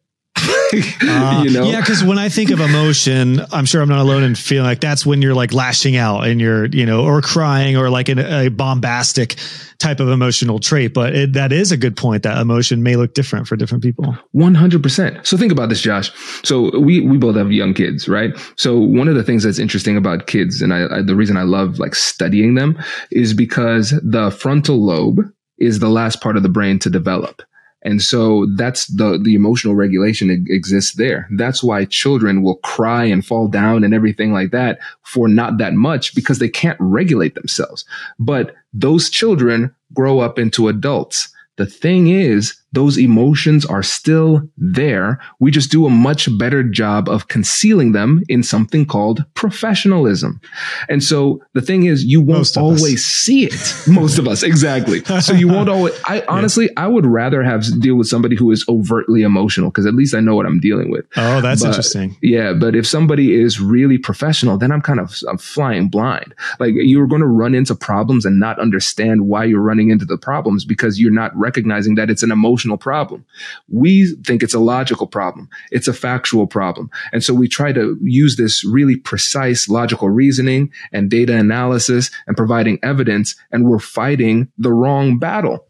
[1.03, 1.65] uh, you know?
[1.65, 4.81] Yeah, because when I think of emotion, I'm sure I'm not alone in feeling like
[4.81, 8.19] that's when you're like lashing out and you're, you know, or crying or like in
[8.19, 9.37] a bombastic
[9.79, 10.95] type of emotional trait.
[10.95, 14.17] But it, that is a good point that emotion may look different for different people.
[14.35, 15.27] 100%.
[15.27, 16.11] So think about this, Josh.
[16.45, 18.31] So we, we both have young kids, right?
[18.57, 21.43] So one of the things that's interesting about kids, and I, I the reason I
[21.43, 22.79] love like studying them
[23.11, 25.21] is because the frontal lobe
[25.59, 27.43] is the last part of the brain to develop.
[27.83, 31.29] And so that's the, the emotional regulation exists there.
[31.31, 35.75] That's why children will cry and fall down and everything like that for not that
[35.75, 37.85] much because they can't regulate themselves.
[38.19, 41.29] But those children grow up into adults.
[41.57, 45.21] The thing is, those emotions are still there.
[45.41, 50.41] We just do a much better job of concealing them in something called professionalism.
[50.89, 53.03] And so the thing is, you won't always us.
[53.03, 53.75] see it.
[53.89, 55.03] Most of us, exactly.
[55.21, 56.85] So you won't always, I honestly, yeah.
[56.85, 60.21] I would rather have deal with somebody who is overtly emotional because at least I
[60.21, 61.07] know what I'm dealing with.
[61.17, 62.17] Oh, that's but, interesting.
[62.23, 62.53] Yeah.
[62.53, 66.35] But if somebody is really professional, then I'm kind of I'm flying blind.
[66.61, 70.19] Like you're going to run into problems and not understand why you're running into the
[70.19, 73.25] problems because you're not recognizing that it's an emotional emotional problem.
[73.69, 75.49] We think it's a logical problem.
[75.71, 76.91] It's a factual problem.
[77.13, 82.37] And so we try to use this really precise logical reasoning and data analysis and
[82.37, 83.37] providing evidence.
[83.53, 85.67] And we're fighting the wrong battle.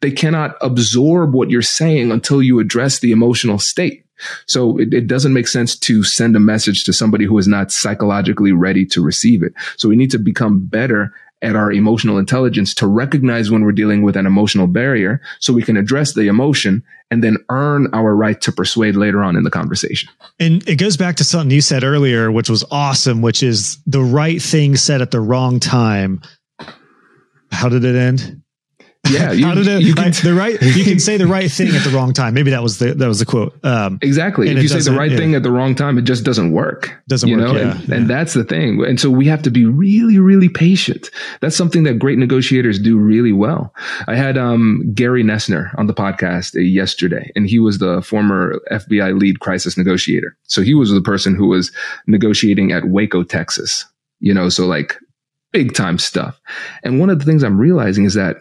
[0.00, 4.04] They cannot absorb what you're saying until you address the emotional state.
[4.46, 7.72] So it, it, doesn't make sense to send a message to somebody who is not
[7.72, 9.52] psychologically ready to receive it.
[9.76, 11.12] So we need to become better
[11.44, 15.62] at our emotional intelligence to recognize when we're dealing with an emotional barrier so we
[15.62, 19.50] can address the emotion and then earn our right to persuade later on in the
[19.50, 20.08] conversation.
[20.40, 24.02] And it goes back to something you said earlier, which was awesome, which is the
[24.02, 26.22] right thing said at the wrong time.
[27.52, 28.42] How did it end?
[29.10, 29.82] Yeah, you, how did it?
[29.82, 30.60] You can, like, the right.
[30.60, 32.34] You can say the right thing at the wrong time.
[32.34, 33.58] Maybe that was the that was the quote.
[33.64, 34.48] Um, exactly.
[34.48, 35.16] If you say the right yeah.
[35.16, 36.92] thing at the wrong time, it just doesn't work.
[37.08, 37.46] Doesn't you work.
[37.46, 37.56] Know?
[37.56, 37.94] Yeah, and, yeah.
[37.96, 38.84] and that's the thing.
[38.84, 41.10] And so we have to be really, really patient.
[41.40, 43.74] That's something that great negotiators do really well.
[44.06, 49.18] I had um, Gary Noesner on the podcast yesterday, and he was the former FBI
[49.18, 50.36] lead crisis negotiator.
[50.44, 51.72] So he was the person who was
[52.06, 53.84] negotiating at Waco, Texas.
[54.20, 54.96] You know, so like
[55.52, 56.40] big time stuff.
[56.82, 58.36] And one of the things I'm realizing is that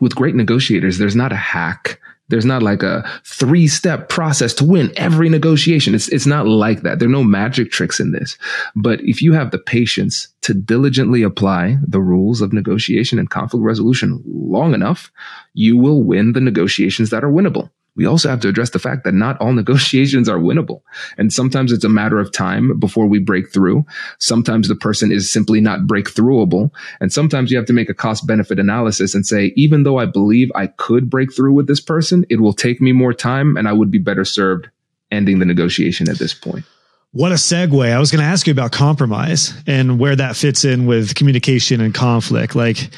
[0.00, 2.00] with great negotiators, there's not a hack.
[2.28, 5.94] There's not like a three step process to win every negotiation.
[5.94, 6.98] It's, it's not like that.
[6.98, 8.38] There are no magic tricks in this.
[8.74, 13.62] But if you have the patience to diligently apply the rules of negotiation and conflict
[13.62, 15.12] resolution long enough,
[15.52, 19.04] you will win the negotiations that are winnable we also have to address the fact
[19.04, 20.82] that not all negotiations are winnable.
[21.16, 23.84] And sometimes it's a matter of time before we break through.
[24.18, 26.70] Sometimes the person is simply not breakthroughable.
[27.00, 30.06] And sometimes you have to make a cost benefit analysis and say, even though I
[30.06, 33.68] believe I could break through with this person, it will take me more time and
[33.68, 34.68] I would be better served
[35.10, 36.64] ending the negotiation at this point.
[37.12, 37.92] What a segue.
[37.92, 41.80] I was going to ask you about compromise and where that fits in with communication
[41.80, 42.56] and conflict.
[42.56, 42.90] Like,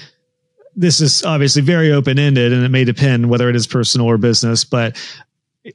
[0.76, 4.18] this is obviously very open ended and it may depend whether it is personal or
[4.18, 4.96] business, but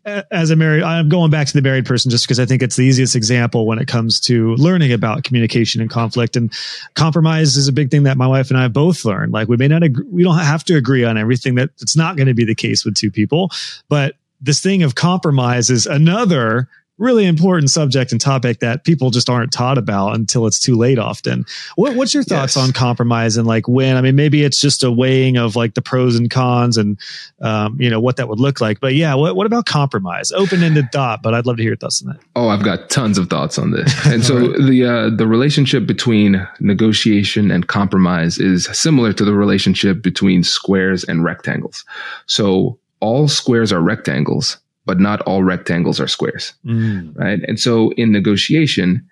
[0.06, 2.62] uh, as a married, I'm going back to the married person just because I think
[2.62, 6.38] it's the easiest example when it comes to learning about communication and conflict.
[6.38, 6.54] And
[6.94, 9.34] compromise is a big thing that my wife and I both learned.
[9.34, 11.56] Like we may not, agree, we don't have to agree on everything.
[11.56, 13.52] That it's not going to be the case with two people,
[13.90, 16.68] but this thing of compromise is another
[17.02, 21.00] really important subject and topic that people just aren't taught about until it's too late
[21.00, 21.46] often.
[21.76, 22.64] What, what's your thoughts yes.
[22.64, 25.82] on compromise and like when, I mean, maybe it's just a weighing of like the
[25.82, 27.00] pros and cons and,
[27.42, 28.80] um, you know, what that would look like.
[28.80, 30.32] But yeah, what, what about compromise?
[30.32, 32.20] Open ended thought, but I'd love to hear your thoughts on that.
[32.36, 33.92] Oh, I've got tons of thoughts on this.
[34.12, 34.58] And so right.
[34.58, 41.06] the, uh, the relationship between negotiation and compromise is similar to the relationship between squares
[41.06, 41.86] and rectangles.
[42.26, 46.54] So all squares are rectangles but not all rectangles are squares.
[46.66, 47.18] Mm.
[47.18, 47.40] Right.
[47.48, 49.08] And so in negotiation,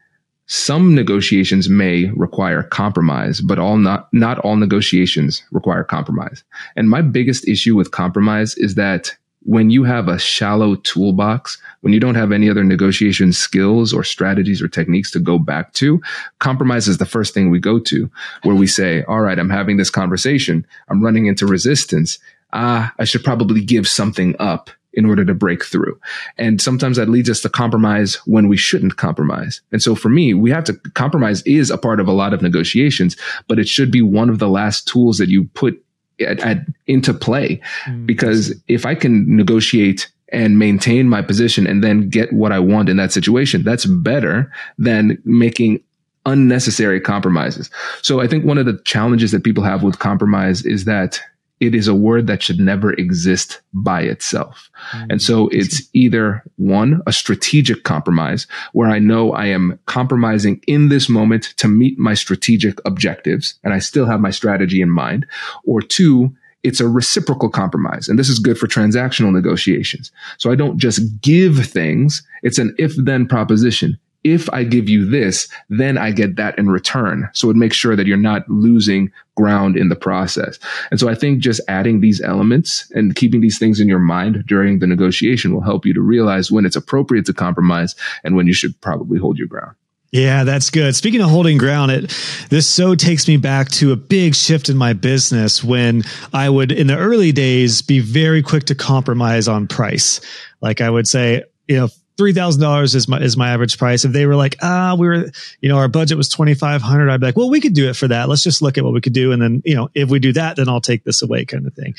[0.47, 6.43] some negotiations may require compromise, but all not, not all negotiations require compromise.
[6.75, 11.93] And my biggest issue with compromise is that when you have a shallow toolbox, when
[11.93, 16.01] you don't have any other negotiation skills or strategies or techniques to go back to,
[16.39, 18.09] compromise is the first thing we go to,
[18.43, 20.65] where we say, all right, I'm having this conversation.
[20.89, 22.19] I'm running into resistance.
[22.51, 25.99] Ah, I should probably give something up in order to break through.
[26.37, 29.61] And sometimes that leads us to compromise when we shouldn't compromise.
[29.71, 32.41] And so for me, we have to compromise is a part of a lot of
[32.41, 33.15] negotiations,
[33.47, 35.83] but it should be one of the last tools that you put
[36.19, 37.61] at, at, into play.
[37.85, 42.59] Mm, because if I can negotiate and maintain my position and then get what I
[42.59, 45.83] want in that situation, that's better than making
[46.25, 47.69] unnecessary compromises.
[48.01, 51.19] So I think one of the challenges that people have with compromise is that
[51.59, 54.69] it is a word that should never exist by itself.
[54.91, 55.11] Mm-hmm.
[55.11, 60.89] And so it's either one, a strategic compromise where I know I am compromising in
[60.89, 65.25] this moment to meet my strategic objectives and I still have my strategy in mind,
[65.65, 68.07] or two, it's a reciprocal compromise.
[68.07, 70.11] And this is good for transactional negotiations.
[70.37, 72.21] So I don't just give things.
[72.43, 76.69] It's an if then proposition if I give you this, then I get that in
[76.69, 77.29] return.
[77.33, 80.59] So it makes sure that you're not losing ground in the process.
[80.91, 84.43] And so I think just adding these elements and keeping these things in your mind
[84.45, 88.47] during the negotiation will help you to realize when it's appropriate to compromise and when
[88.47, 89.75] you should probably hold your ground.
[90.11, 90.95] Yeah, that's good.
[90.95, 92.17] Speaking of holding ground, it
[92.49, 96.01] this so takes me back to a big shift in my business when
[96.33, 100.19] I would in the early days be very quick to compromise on price.
[100.61, 101.89] Like I would say, you know,
[102.19, 104.03] three thousand dollars is my is my average price.
[104.03, 107.09] If they were like, ah, we were, you know, our budget was twenty five hundred,
[107.09, 108.27] I'd be like, well, we could do it for that.
[108.27, 110.33] Let's just look at what we could do, and then you know, if we do
[110.33, 111.95] that, then I'll take this away, kind of thing.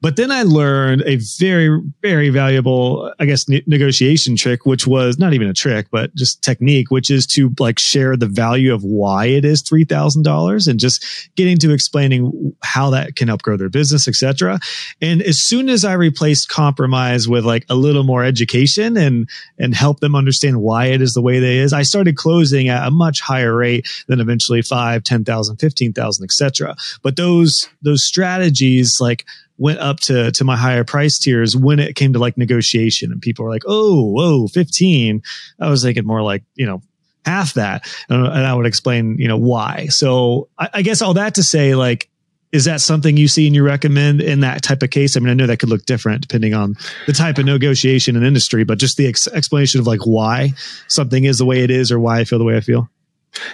[0.00, 5.18] But then I learned a very very valuable, I guess, ne- negotiation trick, which was
[5.18, 8.84] not even a trick, but just technique, which is to like share the value of
[8.84, 11.04] why it is three thousand dollars, and just
[11.34, 14.60] getting to explaining how that can help grow their business, etc.
[15.02, 19.63] And as soon as I replaced compromise with like a little more education and and
[19.72, 21.72] help them understand why it is the way they is.
[21.72, 26.76] I started closing at a much higher rate than eventually five, 10,000, 15,000, etc.
[27.02, 29.24] But those, those strategies like
[29.58, 33.22] went up to, to my higher price tiers when it came to like negotiation and
[33.22, 35.22] people were like, Oh, whoa, 15.
[35.60, 36.82] I was thinking more like, you know,
[37.24, 37.86] half that.
[38.08, 39.86] And, I would explain, you know, why.
[39.86, 42.08] So I, I guess all that to say, like,
[42.54, 45.16] is that something you see and you recommend in that type of case?
[45.16, 46.76] I mean, I know that could look different depending on
[47.08, 50.52] the type of negotiation and industry, but just the ex- explanation of like why
[50.86, 52.88] something is the way it is or why I feel the way I feel.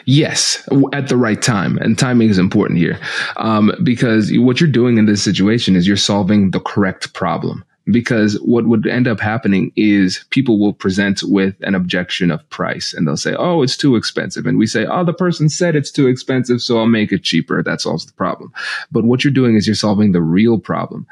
[0.05, 1.79] Yes, at the right time.
[1.79, 3.01] And timing is important here
[3.39, 8.39] um, because what you're doing in this situation is you're solving the correct problem because
[8.41, 13.07] what would end up happening is people will present with an objection of price and
[13.07, 14.47] they'll say, Oh, it's too expensive.
[14.47, 16.61] And we say, Oh, the person said it's too expensive.
[16.61, 17.63] So I'll make it cheaper.
[17.63, 18.53] That solves the problem.
[18.93, 21.07] But what you're doing is you're solving the real problem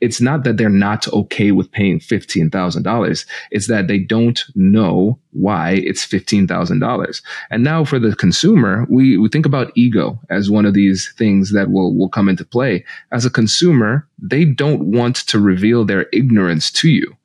[0.00, 3.26] it's not that they're not okay with paying $15,000.
[3.50, 7.22] It's that they don't know why it's $15,000.
[7.50, 11.52] And now for the consumer, we, we think about ego as one of these things
[11.52, 12.84] that will, will come into play.
[13.12, 17.16] As a consumer, they don't want to reveal their ignorance to you.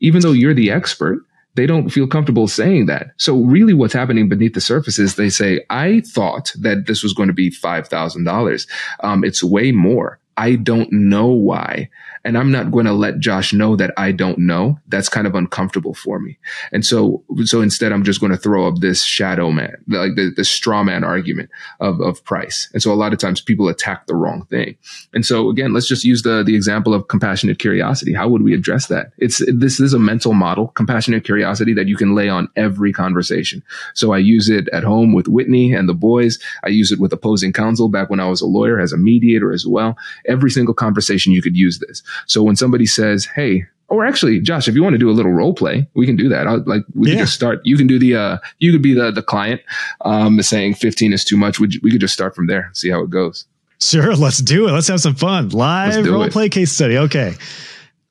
[0.00, 1.20] Even though you're the expert,
[1.54, 3.08] they don't feel comfortable saying that.
[3.18, 7.12] So really what's happening beneath the surface is they say, I thought that this was
[7.12, 8.66] going to be $5,000.
[9.00, 10.18] Um, it's way more.
[10.36, 11.90] I don't know why.
[12.24, 14.78] And I'm not going to let Josh know that I don't know.
[14.88, 16.38] That's kind of uncomfortable for me.
[16.70, 20.32] And so, so instead, I'm just going to throw up this shadow man, like the,
[20.36, 21.50] the straw man argument
[21.80, 22.68] of, of price.
[22.72, 24.76] And so a lot of times people attack the wrong thing.
[25.12, 28.12] And so again, let's just use the, the example of compassionate curiosity.
[28.12, 29.12] How would we address that?
[29.18, 33.62] It's, this is a mental model, compassionate curiosity that you can lay on every conversation.
[33.94, 36.38] So I use it at home with Whitney and the boys.
[36.62, 39.52] I use it with opposing counsel back when I was a lawyer as a mediator
[39.52, 39.96] as well.
[40.26, 42.02] Every single conversation you could use this.
[42.26, 45.32] So when somebody says, Hey, or actually, Josh, if you want to do a little
[45.32, 46.46] role play, we can do that.
[46.46, 47.16] I'll, like we yeah.
[47.16, 47.60] can just start.
[47.64, 48.16] You can do the.
[48.16, 49.60] Uh, you could be the the client,
[50.00, 51.60] um, saying fifteen is too much.
[51.60, 53.44] We we could just start from there, see how it goes.
[53.82, 54.72] Sure, let's do it.
[54.72, 55.50] Let's have some fun.
[55.50, 56.32] Live role it.
[56.32, 56.96] play case study.
[56.96, 57.34] Okay.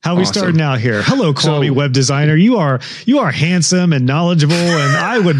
[0.03, 0.33] How we awesome.
[0.33, 1.01] starting out here?
[1.03, 2.35] Hello, quality so, web designer.
[2.35, 5.37] You are you are handsome and knowledgeable, and I would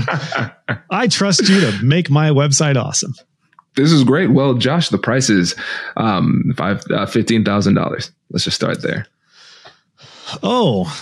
[0.90, 3.14] I trust you to make my website awesome.
[3.76, 4.32] This is great.
[4.32, 5.56] Well, Josh, the price is
[5.96, 8.12] um, five uh, fifteen thousand dollars.
[8.30, 9.08] Let's just start there.
[10.44, 10.94] Oh,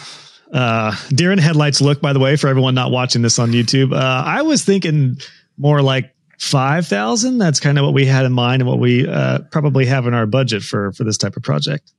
[0.54, 2.02] uh, deer in headlights look.
[2.02, 5.18] By the way, for everyone not watching this on YouTube, uh, I was thinking
[5.58, 7.38] more like five thousand.
[7.40, 10.14] That's kind of what we had in mind and what we uh, probably have in
[10.14, 11.92] our budget for for this type of project.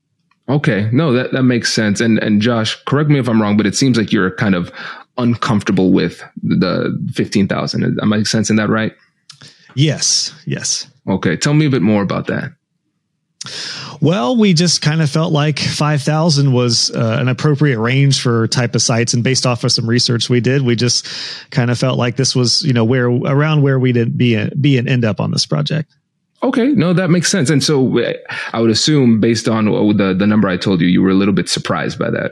[0.48, 2.00] Okay, no, that that makes sense.
[2.00, 4.72] And and Josh, correct me if I'm wrong, but it seems like you're kind of
[5.18, 7.98] uncomfortable with the fifteen thousand.
[8.00, 8.92] Am I sensing that right?
[9.74, 10.32] Yes.
[10.46, 10.88] Yes.
[11.08, 11.36] Okay.
[11.36, 12.52] Tell me a bit more about that.
[14.00, 18.74] Well, we just kind of felt like 5,000 was uh, an appropriate range for type
[18.74, 19.12] of sites.
[19.12, 21.06] And based off of some research we did, we just
[21.50, 24.88] kind of felt like this was, you know, where around where we'd be, be and
[24.88, 25.94] end up on this project.
[26.42, 27.50] Okay, no, that makes sense.
[27.50, 27.98] And so
[28.54, 31.34] I would assume based on the, the number I told you, you were a little
[31.34, 32.30] bit surprised by that.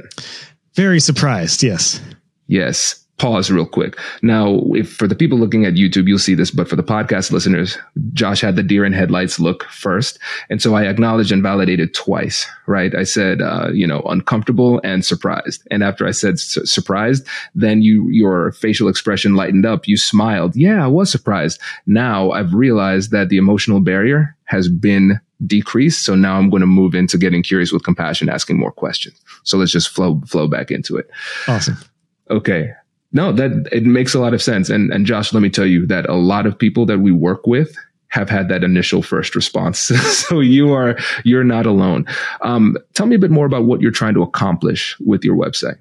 [0.74, 1.62] Very surprised.
[1.62, 2.00] Yes.
[2.46, 3.04] Yes.
[3.18, 3.98] Pause real quick.
[4.22, 7.32] Now, if for the people looking at YouTube, you'll see this, but for the podcast
[7.32, 7.76] listeners,
[8.12, 10.18] Josh had the deer in headlights look first.
[10.48, 12.94] And so I acknowledged and validated twice, right?
[12.94, 15.66] I said, uh, you know, uncomfortable and surprised.
[15.70, 19.88] And after I said su- surprised, then you, your facial expression lightened up.
[19.88, 20.54] You smiled.
[20.54, 21.60] Yeah, I was surprised.
[21.86, 26.04] Now I've realized that the emotional barrier has been decreased.
[26.04, 29.20] So now I'm going to move into getting curious with compassion, asking more questions.
[29.42, 31.10] So let's just flow, flow back into it.
[31.46, 31.76] Awesome.
[32.30, 32.72] Okay.
[33.12, 34.68] No, that it makes a lot of sense.
[34.68, 37.46] And and Josh, let me tell you that a lot of people that we work
[37.46, 37.74] with
[38.08, 39.78] have had that initial first response.
[40.28, 42.06] so you are you're not alone.
[42.42, 45.78] Um, tell me a bit more about what you're trying to accomplish with your website.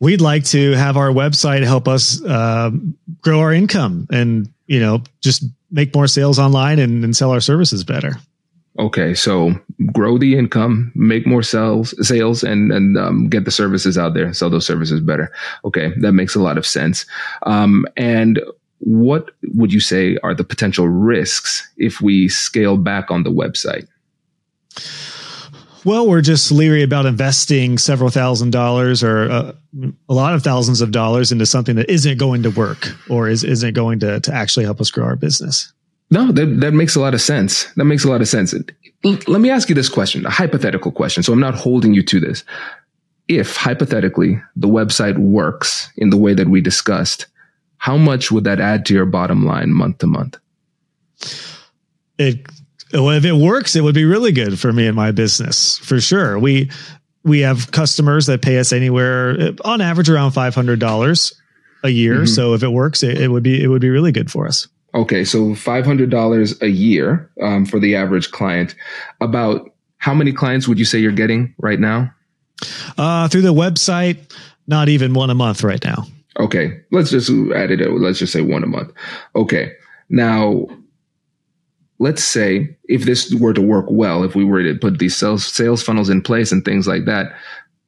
[0.00, 2.70] We'd like to have our website help us uh,
[3.20, 7.40] grow our income and you know just make more sales online and, and sell our
[7.40, 8.16] services better.
[8.78, 9.52] Okay, so
[9.92, 14.34] grow the income, make more sales, sales, and and um, get the services out there,
[14.34, 15.30] sell those services better.
[15.64, 17.06] Okay, that makes a lot of sense.
[17.44, 18.40] Um, and
[18.78, 23.86] what would you say are the potential risks if we scale back on the website?
[25.84, 29.52] Well, we're just leery about investing several thousand dollars or uh,
[30.08, 33.44] a lot of thousands of dollars into something that isn't going to work or is,
[33.44, 35.72] isn't going to, to actually help us grow our business.
[36.10, 37.64] No, that, that makes a lot of sense.
[37.74, 38.54] That makes a lot of sense.
[39.02, 41.22] Let me ask you this question, a hypothetical question.
[41.22, 42.44] So I'm not holding you to this.
[43.26, 47.26] If hypothetically the website works in the way that we discussed,
[47.78, 50.38] how much would that add to your bottom line month to month?
[52.18, 52.46] It,
[52.92, 56.38] if it works, it would be really good for me and my business for sure.
[56.38, 56.70] We,
[57.24, 61.34] we have customers that pay us anywhere on average around $500
[61.82, 62.14] a year.
[62.14, 62.24] Mm-hmm.
[62.26, 64.68] So if it works, it, it would be, it would be really good for us.
[64.94, 68.74] Okay, so five hundred dollars a year um, for the average client.
[69.20, 72.12] About how many clients would you say you're getting right now?
[72.96, 74.18] Uh, through the website,
[74.66, 76.06] not even one a month right now.
[76.38, 77.80] Okay, let's just add it.
[77.90, 78.92] Let's just say one a month.
[79.34, 79.72] Okay,
[80.08, 80.66] now
[81.98, 85.46] let's say if this were to work well, if we were to put these sales
[85.46, 87.34] sales funnels in place and things like that,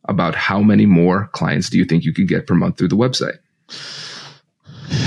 [0.09, 2.97] about how many more clients do you think you could get per month through the
[2.97, 3.39] website?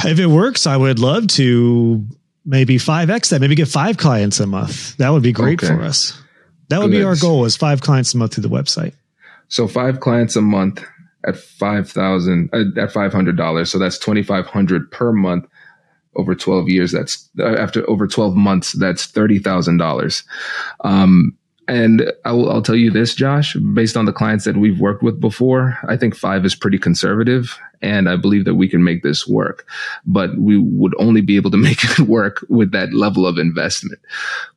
[0.06, 2.06] If it works, I would love to
[2.46, 4.98] maybe 5x that, maybe get five clients a month.
[4.98, 5.74] That would be great okay.
[5.74, 6.20] for us.
[6.70, 7.00] That would Good.
[7.00, 8.94] be our goal is five clients a month through the website.
[9.48, 10.84] So five clients a month
[11.26, 13.68] at 5,000 uh, at $500.
[13.68, 15.48] So that's 2,500 per month
[16.16, 16.92] over 12 years.
[16.92, 18.74] That's uh, after over 12 months.
[18.74, 20.24] That's $30,000.
[20.84, 21.36] Um,
[21.68, 25.20] and I'll, I'll, tell you this, Josh, based on the clients that we've worked with
[25.20, 27.60] before, I think five is pretty conservative.
[27.82, 29.66] And I believe that we can make this work,
[30.06, 34.00] but we would only be able to make it work with that level of investment.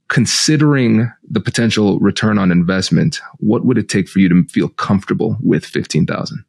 [0.08, 5.38] Considering the potential return on investment, what would it take for you to feel comfortable
[5.42, 6.44] with 15,000?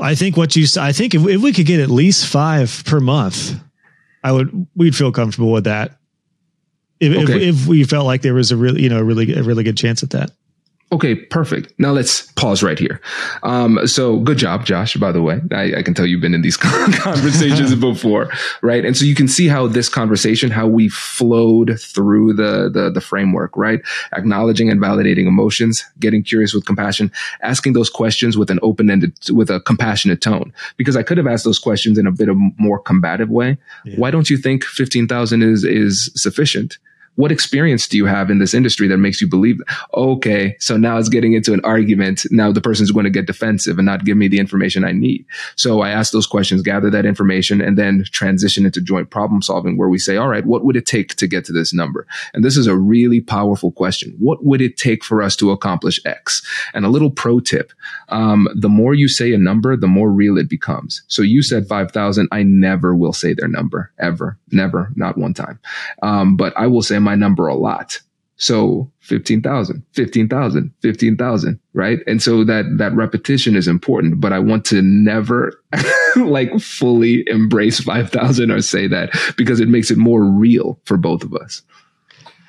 [0.00, 3.00] I think what you, I think if, if we could get at least five per
[3.00, 3.58] month,
[4.22, 5.98] I would, we'd feel comfortable with that
[7.00, 7.48] if, okay.
[7.48, 9.64] if, if we felt like there was a really, you know, a really, a really
[9.64, 10.30] good chance at that.
[10.92, 11.72] Okay, perfect.
[11.78, 13.00] Now let's pause right here.
[13.42, 15.40] Um, so good job, Josh, by the way.
[15.50, 18.30] I, I can tell you've been in these conversations before,
[18.62, 18.84] right?
[18.84, 23.00] And so you can see how this conversation, how we flowed through the, the, the
[23.00, 23.80] framework, right?
[24.12, 27.10] Acknowledging and validating emotions, getting curious with compassion,
[27.42, 30.52] asking those questions with an open-ended, with a compassionate tone.
[30.76, 33.58] Because I could have asked those questions in a bit of more combative way.
[33.84, 33.96] Yeah.
[33.96, 36.78] Why don't you think 15,000 is, is sufficient?
[37.16, 39.66] What experience do you have in this industry that makes you believe that?
[39.94, 42.26] okay so now it's getting into an argument.
[42.30, 45.24] Now the person's going to get defensive and not give me the information i need.
[45.56, 49.76] So i ask those questions gather that information and then transition into joint problem solving
[49.76, 52.06] where we say all right what would it take to get to this number?
[52.34, 54.14] And this is a really powerful question.
[54.18, 56.42] What would it take for us to accomplish x?
[56.74, 57.72] And a little pro tip
[58.08, 61.02] um, the more you say a number the more real it becomes.
[61.08, 65.58] So you said 5000 i never will say their number ever never not one time.
[66.02, 67.98] Um, but i will say my number a lot.
[68.38, 72.00] So 15,000, 15,000, 15,000, right?
[72.06, 75.58] And so that, that repetition is important, but I want to never
[76.16, 81.22] like fully embrace 5,000 or say that because it makes it more real for both
[81.22, 81.62] of us.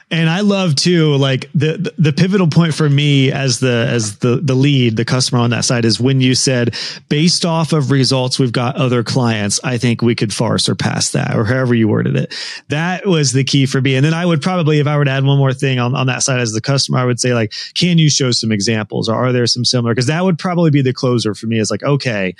[0.09, 4.37] And I love too, like the, the, pivotal point for me as the as the
[4.41, 6.75] the lead, the customer on that side is when you said,
[7.09, 9.59] based off of results, we've got other clients.
[9.65, 12.33] I think we could far surpass that, or however you worded it.
[12.69, 13.95] That was the key for me.
[13.95, 16.07] And then I would probably, if I were to add one more thing on, on
[16.07, 19.15] that side as the customer, I would say like, can you show some examples, or
[19.15, 19.93] are there some similar?
[19.93, 21.59] Because that would probably be the closer for me.
[21.59, 22.33] Is like, okay,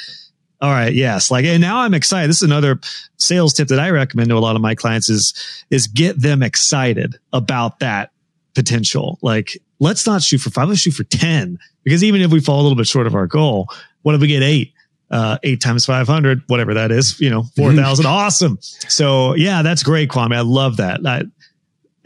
[0.62, 0.94] all right.
[0.94, 1.30] Yes.
[1.30, 2.30] Like, and now I'm excited.
[2.30, 2.80] This is another
[3.18, 5.34] sales tip that I recommend to a lot of my clients is,
[5.70, 8.12] is get them excited about that
[8.56, 9.20] potential.
[9.22, 10.68] Like, let's not shoot for five.
[10.68, 13.28] Let's shoot for 10 because even if we fall a little bit short of our
[13.28, 13.70] goal,
[14.02, 14.74] what if we get eight?
[15.10, 18.06] uh, eight times 500, whatever that is, you know, 4,000.
[18.06, 18.58] awesome.
[18.62, 20.36] So yeah, that's great, Kwame.
[20.36, 21.00] I love that.
[21.06, 21.24] I,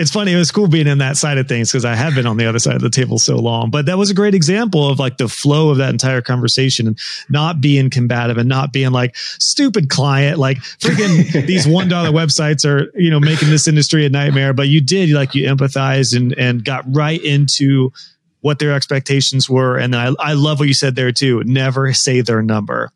[0.02, 0.34] it's funny.
[0.34, 2.48] It was cool being in that side of things because I have been on the
[2.48, 3.70] other side of the table so long.
[3.70, 7.00] But that was a great example of like the flow of that entire conversation and
[7.30, 12.66] not being combative and not being like stupid client, like freaking these one dollar websites
[12.66, 14.54] are you know making this industry a nightmare.
[14.54, 17.94] But you did like you empathized and and got right into
[18.40, 19.78] what their expectations were.
[19.78, 21.44] And I I love what you said there too.
[21.44, 22.92] Never say their number,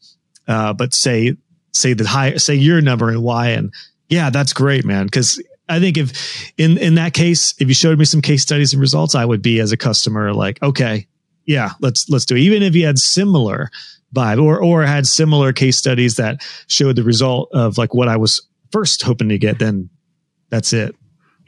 [0.48, 1.38] uh, but say
[1.72, 3.72] say the high say your number and why and
[4.10, 5.06] yeah, that's great, man.
[5.06, 8.74] Because I think if in in that case, if you showed me some case studies
[8.74, 11.08] and results, I would be as a customer like, okay,
[11.46, 12.42] yeah, let's let's do it.
[12.42, 13.70] Even if you had similar
[14.14, 18.18] vibe or or had similar case studies that showed the result of like what I
[18.18, 19.90] was first hoping to get, then
[20.50, 20.96] that's it.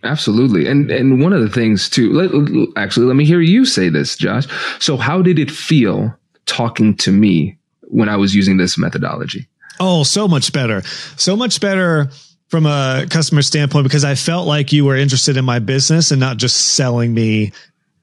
[0.03, 0.67] Absolutely.
[0.67, 2.31] And and one of the things too, let,
[2.75, 4.45] actually, let me hear you say this, Josh.
[4.79, 6.15] So how did it feel
[6.45, 9.47] talking to me when I was using this methodology?
[9.79, 10.81] Oh, so much better.
[11.17, 12.09] So much better
[12.47, 16.19] from a customer standpoint because I felt like you were interested in my business and
[16.19, 17.51] not just selling me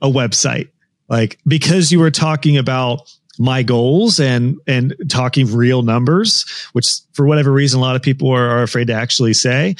[0.03, 0.68] a website.
[1.09, 7.26] Like because you were talking about my goals and and talking real numbers, which for
[7.26, 9.76] whatever reason a lot of people are, are afraid to actually say,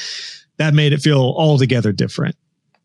[0.57, 2.35] that made it feel altogether different.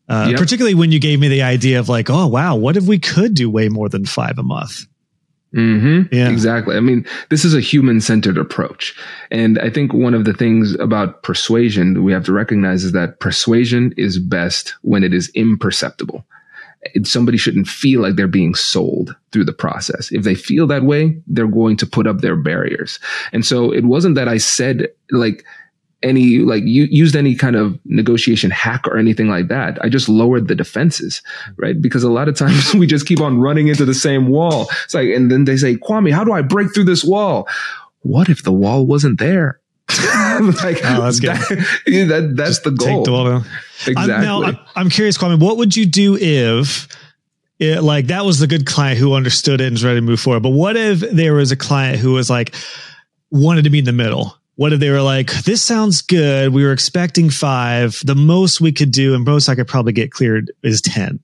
[0.09, 0.39] Uh, yep.
[0.39, 3.33] Particularly when you gave me the idea of like, oh wow, what if we could
[3.33, 4.85] do way more than five a month?
[5.55, 6.13] Mm-hmm.
[6.15, 6.29] Yeah.
[6.29, 6.77] Exactly.
[6.77, 8.95] I mean, this is a human centered approach.
[9.31, 13.19] And I think one of the things about persuasion we have to recognize is that
[13.19, 16.25] persuasion is best when it is imperceptible.
[17.03, 20.11] somebody shouldn't feel like they're being sold through the process.
[20.11, 22.99] If they feel that way, they're going to put up their barriers.
[23.33, 25.45] And so it wasn't that I said like,
[26.03, 29.83] any like you used any kind of negotiation hack or anything like that.
[29.83, 31.21] I just lowered the defenses,
[31.57, 31.79] right?
[31.79, 34.67] Because a lot of times we just keep on running into the same wall.
[34.83, 37.47] It's like, and then they say, Kwame, how do I break through this wall?
[38.01, 39.59] What if the wall wasn't there?
[40.63, 41.19] like oh, that's.
[41.19, 41.37] That,
[41.85, 43.03] that that's just the goal.
[43.03, 43.45] The
[43.87, 44.13] exactly.
[44.13, 46.87] I'm, now, I'm, I'm curious, Kwame, what would you do if
[47.59, 50.19] it, like that was the good client who understood it and was ready to move
[50.19, 50.43] forward?
[50.43, 52.55] But what if there was a client who was like
[53.29, 54.35] wanted to be in the middle?
[54.61, 56.53] What if they were like, this sounds good.
[56.53, 57.99] We were expecting five.
[58.05, 61.19] The most we could do and most I could probably get cleared is 10.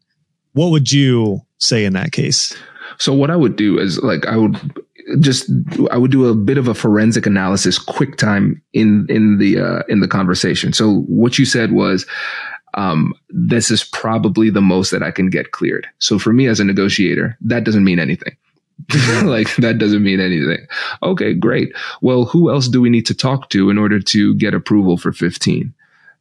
[0.53, 2.57] What would you say in that case?
[2.97, 4.59] So what I would do is like, I would
[5.19, 5.51] just,
[5.91, 9.83] I would do a bit of a forensic analysis quick time in, in the, uh,
[9.87, 10.73] in the conversation.
[10.73, 12.07] So what you said was,
[12.73, 15.85] um, this is probably the most that I can get cleared.
[15.99, 18.35] So for me as a negotiator, that doesn't mean anything.
[19.23, 20.65] like that doesn't mean anything.
[21.03, 21.73] Okay, great.
[22.01, 25.11] Well, who else do we need to talk to in order to get approval for
[25.11, 25.73] 15?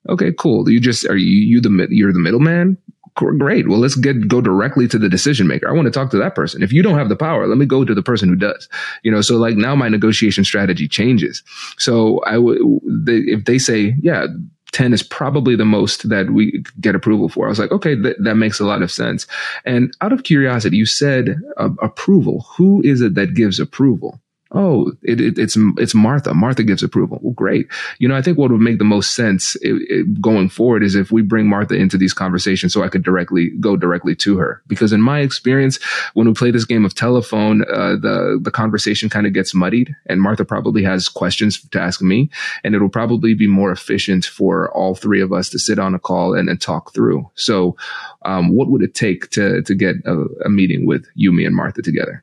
[0.09, 0.69] Okay, cool.
[0.71, 2.79] You just are you you the you're the middleman?
[3.15, 3.67] Great.
[3.67, 5.69] Well, let's get go directly to the decision maker.
[5.69, 6.63] I want to talk to that person.
[6.63, 8.69] If you don't have the power, let me go to the person who does.
[9.05, 11.43] You know, so like now my negotiation strategy changes.
[11.79, 12.59] So I would
[13.07, 14.27] if they say, yeah,
[14.73, 17.47] 10 is probably the most that we get approval for.
[17.47, 19.27] I was like, okay, th- that makes a lot of sense.
[19.65, 22.45] And out of curiosity, you said uh, approval.
[22.57, 24.21] Who is it that gives approval?
[24.53, 26.33] Oh, it, it, it's it's Martha.
[26.33, 27.19] Martha gives approval.
[27.21, 27.67] Well, great.
[27.99, 31.11] You know, I think what would make the most sense it, going forward is if
[31.11, 34.63] we bring Martha into these conversations, so I could directly go directly to her.
[34.69, 35.83] Because in my experience,
[36.15, 39.97] when we play this game of telephone, uh, the the conversation kind of gets muddied,
[40.07, 42.31] and Martha probably has questions to ask me,
[42.63, 45.99] and it'll probably be more efficient for all three of us to sit on a
[45.99, 47.29] call and, and talk through.
[47.35, 47.77] So,
[48.25, 51.57] um, what would it take to to get a, a meeting with you, me, and
[51.57, 52.23] Martha together?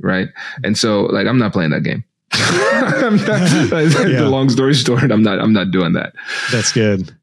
[0.00, 0.28] Right?
[0.62, 2.04] And so like I'm not playing that game.
[2.32, 2.42] not,
[4.08, 4.20] yeah.
[4.20, 6.14] The long story short, I'm not I'm not doing that.
[6.50, 7.14] That's good.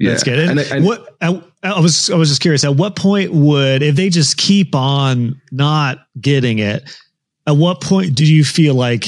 [0.00, 0.12] Yeah.
[0.12, 0.38] That's good.
[0.38, 2.64] And, and, and what I, I, was I was just curious.
[2.64, 6.90] At what point would if they just keep on not getting it?
[7.46, 9.06] At what point do you feel like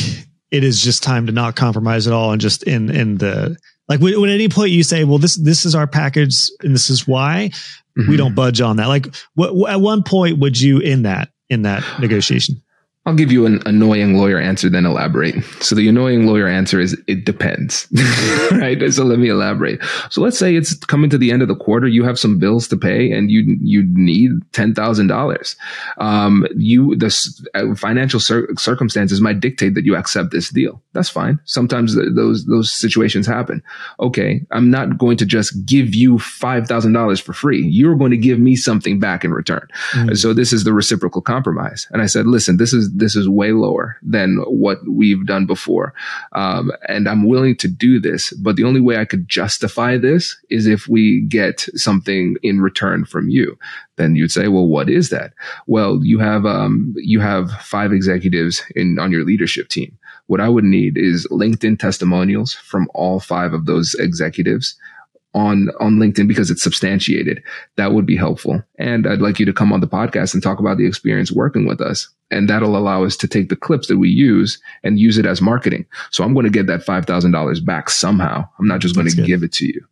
[0.50, 3.56] it is just time to not compromise at all and just in in the
[3.88, 4.00] like?
[4.00, 6.90] Would, would at any point you say, "Well, this this is our package and this
[6.90, 7.50] is why
[7.98, 8.10] mm-hmm.
[8.10, 8.88] we don't budge on that"?
[8.88, 12.62] Like, what at one point would you in that in that negotiation?
[13.04, 15.42] I'll give you an annoying lawyer answer, then elaborate.
[15.60, 17.88] So the annoying lawyer answer is it depends,
[18.52, 18.78] right?
[18.92, 19.82] So let me elaborate.
[20.10, 21.88] So let's say it's coming to the end of the quarter.
[21.88, 25.56] You have some bills to pay and you, you need $10,000.
[25.98, 27.12] Um, you, the
[27.54, 30.80] uh, financial cir- circumstances might dictate that you accept this deal.
[30.92, 31.40] That's fine.
[31.44, 33.64] Sometimes th- those, those situations happen.
[33.98, 34.42] Okay.
[34.52, 37.66] I'm not going to just give you $5,000 for free.
[37.66, 39.66] You're going to give me something back in return.
[39.90, 40.16] Mm.
[40.16, 41.88] So this is the reciprocal compromise.
[41.90, 45.94] And I said, listen, this is this is way lower than what we've done before.
[46.32, 50.36] Um, and I'm willing to do this, but the only way I could justify this
[50.50, 53.58] is if we get something in return from you.
[53.96, 55.32] Then you'd say, well, what is that?
[55.66, 59.98] Well, you have, um, you have five executives in, on your leadership team.
[60.26, 64.76] what I would need is LinkedIn testimonials from all five of those executives
[65.34, 67.42] on on LinkedIn because it's substantiated.
[67.76, 68.62] That would be helpful.
[68.78, 71.66] And I'd like you to come on the podcast and talk about the experience working
[71.66, 72.08] with us.
[72.30, 75.42] And that'll allow us to take the clips that we use and use it as
[75.42, 75.84] marketing.
[76.10, 78.48] So I'm going to get that $5,000 back somehow.
[78.58, 79.86] I'm not just going to give it to you.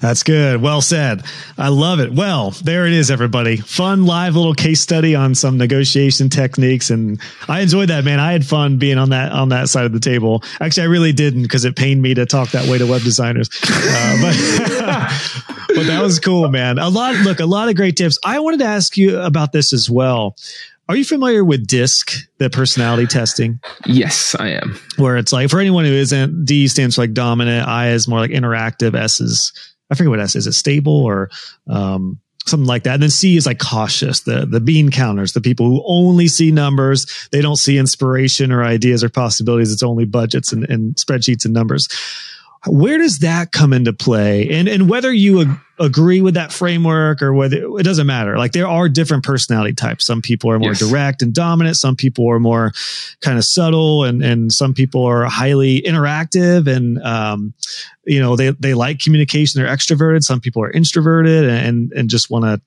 [0.00, 0.60] That's good.
[0.60, 1.22] Well said.
[1.56, 2.12] I love it.
[2.12, 3.56] Well, there it is, everybody.
[3.56, 8.18] Fun live little case study on some negotiation techniques, and I enjoyed that, man.
[8.18, 10.42] I had fun being on that on that side of the table.
[10.60, 13.48] Actually, I really didn't because it pained me to talk that way to web designers.
[13.62, 14.18] Uh,
[15.68, 16.78] but but that was cool, man.
[16.78, 17.14] A lot.
[17.16, 18.18] Look, a lot of great tips.
[18.24, 20.36] I wanted to ask you about this as well.
[20.90, 23.60] Are you familiar with DISC, the personality testing?
[23.86, 24.76] Yes, I am.
[24.96, 28.18] Where it's like for anyone who isn't, D stands for like dominant, I is more
[28.18, 29.52] like interactive, S is
[29.88, 30.48] I forget what S is.
[30.48, 31.30] is It stable or
[31.68, 32.94] um, something like that.
[32.94, 36.50] And then C is like cautious, the the bean counters, the people who only see
[36.50, 37.06] numbers.
[37.30, 39.72] They don't see inspiration or ideas or possibilities.
[39.72, 41.86] It's only budgets and, and spreadsheets and numbers.
[42.66, 44.50] Where does that come into play?
[44.50, 48.36] And and whether you ag- agree with that framework or whether it doesn't matter.
[48.36, 50.04] Like there are different personality types.
[50.04, 50.78] Some people are more yes.
[50.78, 51.76] direct and dominant.
[51.76, 52.72] Some people are more
[53.22, 57.54] kind of subtle, and and some people are highly interactive and um,
[58.04, 59.60] you know they they like communication.
[59.60, 60.22] They're extroverted.
[60.22, 62.60] Some people are introverted and and just want to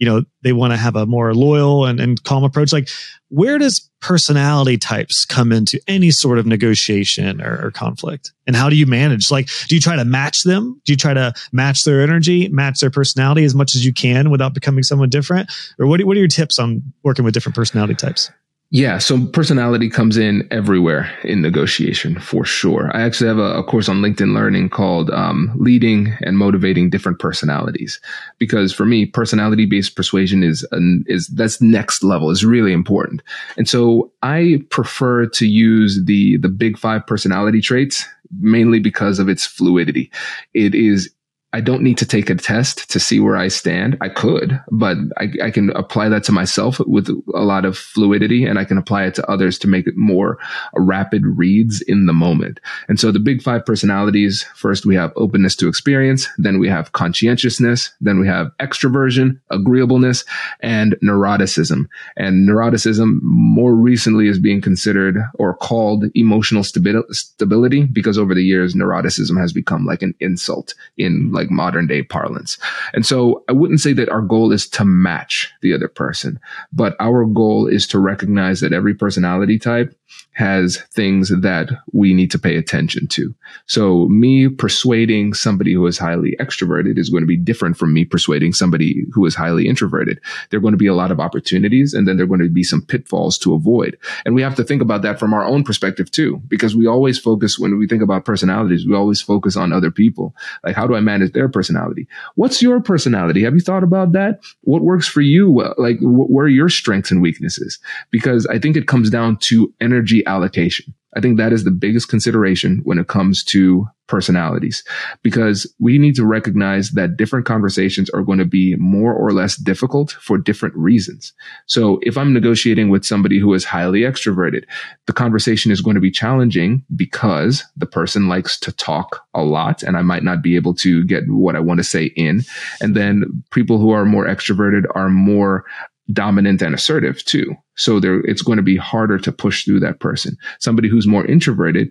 [0.00, 2.72] you know they want to have a more loyal and, and calm approach.
[2.72, 2.88] Like
[3.28, 8.32] where does personality types come into any sort of negotiation or, or, conflict?
[8.46, 9.30] And how do you manage?
[9.30, 10.80] Like do you try to match them?
[10.86, 14.30] Do you try to match their energy match their personality as much as you can
[14.30, 15.52] without becoming someone different?
[15.78, 18.30] Or what, what are your tips on working with different personality types
[18.72, 22.88] yeah, so personality comes in everywhere in negotiation for sure.
[22.94, 27.18] I actually have a, a course on LinkedIn Learning called um, "Leading and Motivating Different
[27.18, 28.00] Personalities,"
[28.38, 32.30] because for me, personality based persuasion is an, is that's next level.
[32.30, 33.22] is really important,
[33.56, 38.06] and so I prefer to use the the big five personality traits
[38.38, 40.12] mainly because of its fluidity.
[40.54, 41.10] It is
[41.52, 43.96] I don't need to take a test to see where I stand.
[44.00, 48.44] I could, but I, I, can apply that to myself with a lot of fluidity
[48.44, 50.38] and I can apply it to others to make it more
[50.74, 52.60] rapid reads in the moment.
[52.88, 56.28] And so the big five personalities, first we have openness to experience.
[56.38, 57.90] Then we have conscientiousness.
[58.00, 60.24] Then we have extroversion, agreeableness
[60.60, 61.86] and neuroticism.
[62.16, 68.74] And neuroticism more recently is being considered or called emotional stability because over the years,
[68.74, 72.58] neuroticism has become like an insult in like modern day parlance.
[72.92, 76.40] And so I wouldn't say that our goal is to match the other person,
[76.72, 79.94] but our goal is to recognize that every personality type
[80.32, 83.34] has things that we need to pay attention to.
[83.66, 88.04] So me persuading somebody who is highly extroverted is going to be different from me
[88.04, 90.20] persuading somebody who is highly introverted.
[90.48, 92.48] There are going to be a lot of opportunities and then there are going to
[92.48, 93.98] be some pitfalls to avoid.
[94.24, 97.18] And we have to think about that from our own perspective too, because we always
[97.18, 100.34] focus when we think about personalities, we always focus on other people.
[100.64, 102.08] Like, how do I manage their personality?
[102.36, 103.42] What's your personality?
[103.42, 104.40] Have you thought about that?
[104.62, 105.62] What works for you?
[105.76, 107.78] Like, where are your strengths and weaknesses?
[108.10, 110.94] Because I think it comes down to energy allocation.
[111.16, 114.82] I think that is the biggest consideration when it comes to personalities
[115.22, 119.56] because we need to recognize that different conversations are going to be more or less
[119.56, 121.32] difficult for different reasons.
[121.66, 124.64] So if I'm negotiating with somebody who is highly extroverted,
[125.06, 129.82] the conversation is going to be challenging because the person likes to talk a lot
[129.84, 132.42] and I might not be able to get what I want to say in.
[132.80, 135.64] And then people who are more extroverted are more
[136.12, 137.54] dominant and assertive too.
[137.76, 140.36] So there, it's going to be harder to push through that person.
[140.58, 141.90] Somebody who's more introverted,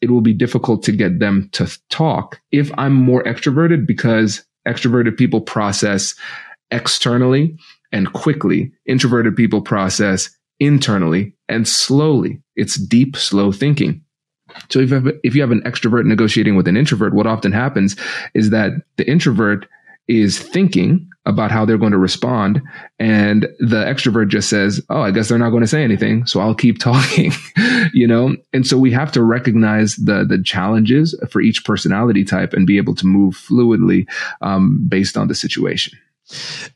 [0.00, 5.16] it will be difficult to get them to talk if I'm more extroverted because extroverted
[5.16, 6.14] people process
[6.70, 7.56] externally
[7.92, 8.72] and quickly.
[8.86, 12.40] Introverted people process internally and slowly.
[12.56, 14.04] It's deep, slow thinking.
[14.70, 14.92] So if
[15.22, 17.96] if you have an extrovert negotiating with an introvert, what often happens
[18.34, 19.68] is that the introvert
[20.08, 22.62] is thinking about how they're going to respond.
[22.98, 26.24] And the extrovert just says, Oh, I guess they're not going to say anything.
[26.26, 27.32] So I'll keep talking,
[27.92, 28.34] you know?
[28.52, 32.78] And so we have to recognize the, the challenges for each personality type and be
[32.78, 34.08] able to move fluidly,
[34.40, 35.98] um, based on the situation.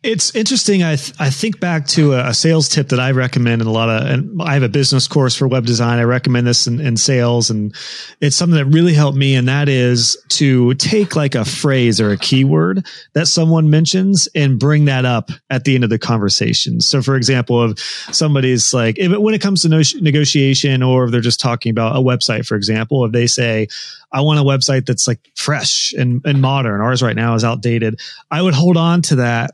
[0.03, 0.83] It's interesting.
[0.83, 3.71] I th- I think back to a, a, sales tip that I recommend in a
[3.71, 5.99] lot of, and I have a business course for web design.
[5.99, 7.75] I recommend this in, in sales, and
[8.23, 9.35] it's something that really helped me.
[9.35, 14.59] And that is to take like a phrase or a keyword that someone mentions and
[14.59, 16.81] bring that up at the end of the conversation.
[16.81, 21.05] So, for example, if somebody's like, if it, when it comes to no- negotiation, or
[21.05, 23.69] if they're just talking about a website, for example, if they say,
[24.13, 26.81] I want a website that's like fresh and, and modern.
[26.81, 28.01] Ours right now is outdated.
[28.31, 29.53] I would hold on to that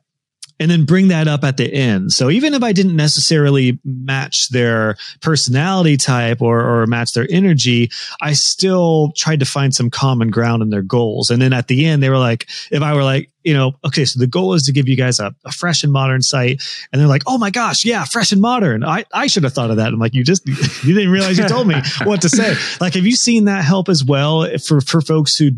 [0.61, 2.13] and then bring that up at the end.
[2.13, 7.91] So even if I didn't necessarily match their personality type or, or match their energy,
[8.21, 11.31] I still tried to find some common ground in their goals.
[11.31, 14.05] And then at the end, they were like, if I were like, you know, okay,
[14.05, 16.63] so the goal is to give you guys a, a fresh and modern site.
[16.93, 18.85] And they're like, oh my gosh, yeah, fresh and modern.
[18.85, 19.89] I, I should have thought of that.
[19.89, 20.47] I'm like, you just,
[20.85, 22.57] you didn't realize you told me what to say.
[22.81, 25.53] Like, have you seen that help as well for, for folks who,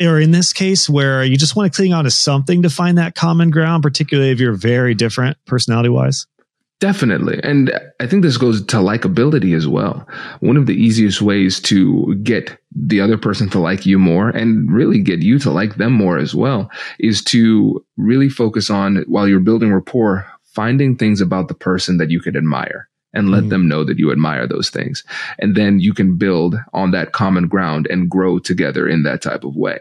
[0.00, 2.98] or in this case where you just want to cling on to something to find
[2.98, 6.26] that common ground, particularly if you're very different personality wise?
[6.78, 7.40] Definitely.
[7.42, 10.06] And I think this goes to likability as well.
[10.40, 14.70] One of the easiest ways to get the other person to like you more and
[14.70, 19.26] really get you to like them more as well is to really focus on while
[19.26, 23.48] you're building rapport, finding things about the person that you could admire and let mm.
[23.48, 25.02] them know that you admire those things.
[25.38, 29.42] And then you can build on that common ground and grow together in that type
[29.42, 29.78] of way.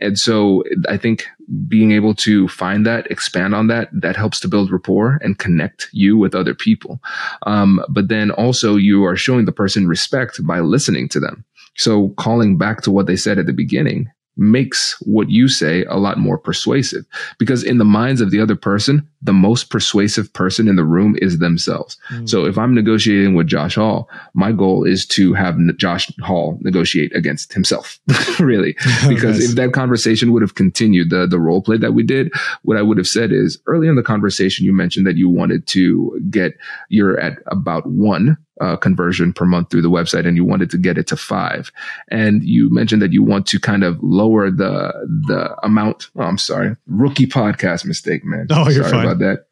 [0.00, 1.26] And so I think
[1.66, 5.88] being able to find that, expand on that, that helps to build rapport and connect
[5.92, 7.00] you with other people.
[7.46, 11.44] Um, but then also you are showing the person respect by listening to them.
[11.76, 15.96] So calling back to what they said at the beginning, makes what you say a
[15.96, 17.04] lot more persuasive
[17.38, 21.16] because in the minds of the other person, the most persuasive person in the room
[21.20, 21.96] is themselves.
[22.10, 22.28] Mm.
[22.28, 27.14] So if I'm negotiating with Josh Hall, my goal is to have Josh Hall negotiate
[27.14, 27.98] against himself,
[28.40, 28.72] really,
[29.08, 29.50] because nice.
[29.50, 32.82] if that conversation would have continued the, the role play that we did, what I
[32.82, 36.56] would have said is early in the conversation, you mentioned that you wanted to get,
[36.88, 40.78] you're at about one uh, conversion per month through the website and you wanted to
[40.78, 41.70] get it to five.
[42.08, 44.92] And you mentioned that you want to kind of lower the,
[45.26, 46.08] the amount.
[46.16, 46.76] Oh, I'm sorry.
[46.86, 48.46] Rookie podcast mistake, man.
[48.50, 49.05] Oh, you're sorry fine.
[49.06, 49.46] About that.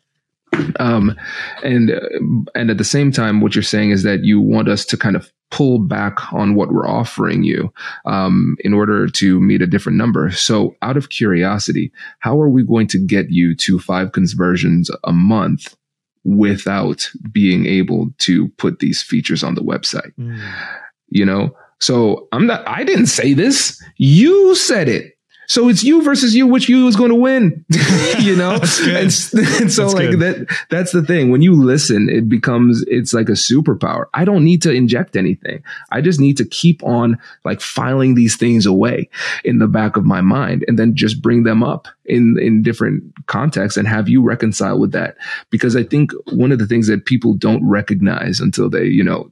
[0.79, 1.17] Um,
[1.63, 1.91] and,
[2.55, 5.17] and at the same time, what you're saying is that you want us to kind
[5.17, 7.73] of pull back on what we're offering you,
[8.07, 10.31] um, in order to meet a different number.
[10.31, 15.13] So out of curiosity, how are we going to get you to five conversions a
[15.13, 15.77] month
[16.25, 20.13] without being able to put these features on the website.
[20.19, 20.41] Mm.
[21.09, 23.81] You know, so I'm not, I didn't say this.
[23.99, 25.14] You said it.
[25.47, 27.65] So it's you versus you, which you is going to win,
[28.19, 28.53] you know?
[28.83, 30.21] and, and, so that's like good.
[30.21, 31.31] that, that's the thing.
[31.31, 34.07] When you listen, it becomes, it's like a superpower.
[34.15, 35.63] I don't need to inject anything.
[35.91, 39.09] I just need to keep on like filing these things away
[39.45, 43.03] in the back of my mind and then just bring them up in, in different
[43.27, 45.17] contexts and have you reconcile with that.
[45.51, 49.31] Because I think one of the things that people don't recognize until they, you know,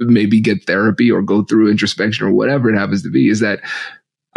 [0.00, 3.60] maybe get therapy or go through introspection or whatever it happens to be is that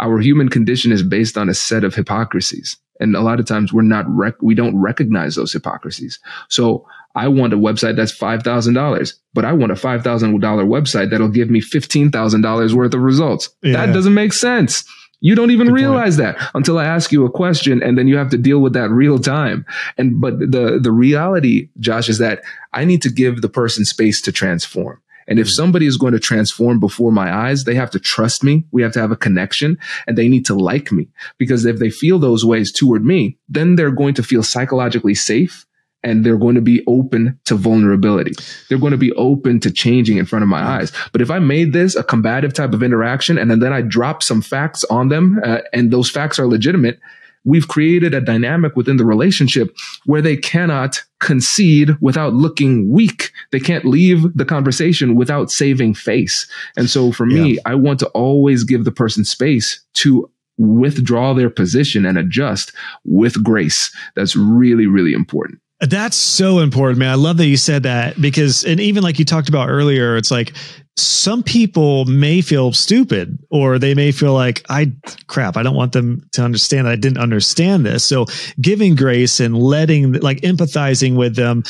[0.00, 2.76] our human condition is based on a set of hypocrisies.
[3.00, 6.18] And a lot of times we're not, rec- we don't recognize those hypocrisies.
[6.48, 6.86] So
[7.16, 10.02] I want a website that's $5,000, but I want a $5,000
[10.40, 13.50] website that'll give me $15,000 worth of results.
[13.62, 13.84] Yeah.
[13.84, 14.84] That doesn't make sense.
[15.20, 16.36] You don't even Good realize point.
[16.38, 18.90] that until I ask you a question and then you have to deal with that
[18.90, 19.64] real time.
[19.96, 22.42] And, but the, the reality, Josh, is that
[22.72, 25.00] I need to give the person space to transform.
[25.26, 25.52] And if hmm.
[25.52, 28.64] somebody is going to transform before my eyes, they have to trust me.
[28.72, 31.08] We have to have a connection and they need to like me
[31.38, 35.66] because if they feel those ways toward me, then they're going to feel psychologically safe
[36.02, 38.32] and they're going to be open to vulnerability.
[38.68, 40.68] They're going to be open to changing in front of my hmm.
[40.68, 40.92] eyes.
[41.12, 44.42] But if I made this a combative type of interaction and then I drop some
[44.42, 47.00] facts on them uh, and those facts are legitimate,
[47.44, 49.76] we've created a dynamic within the relationship
[50.06, 53.32] where they cannot concede without looking weak.
[53.52, 56.48] They can't leave the conversation without saving face.
[56.76, 57.42] And so for yeah.
[57.42, 62.72] me, I want to always give the person space to withdraw their position and adjust
[63.04, 63.94] with grace.
[64.14, 65.60] That's really, really important.
[65.80, 67.10] That's so important, man.
[67.10, 70.30] I love that you said that because, and even like you talked about earlier, it's
[70.30, 70.52] like
[70.96, 74.92] some people may feel stupid or they may feel like I
[75.26, 78.04] crap, I don't want them to understand that I didn't understand this.
[78.04, 78.26] So
[78.60, 81.64] giving grace and letting like empathizing with them.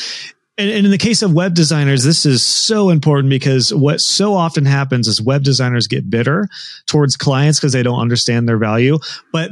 [0.57, 4.63] And, in the case of web designers, this is so important because what so often
[4.63, 6.47] happens is web designers get bitter
[6.85, 8.99] towards clients because they don't understand their value.
[9.33, 9.49] But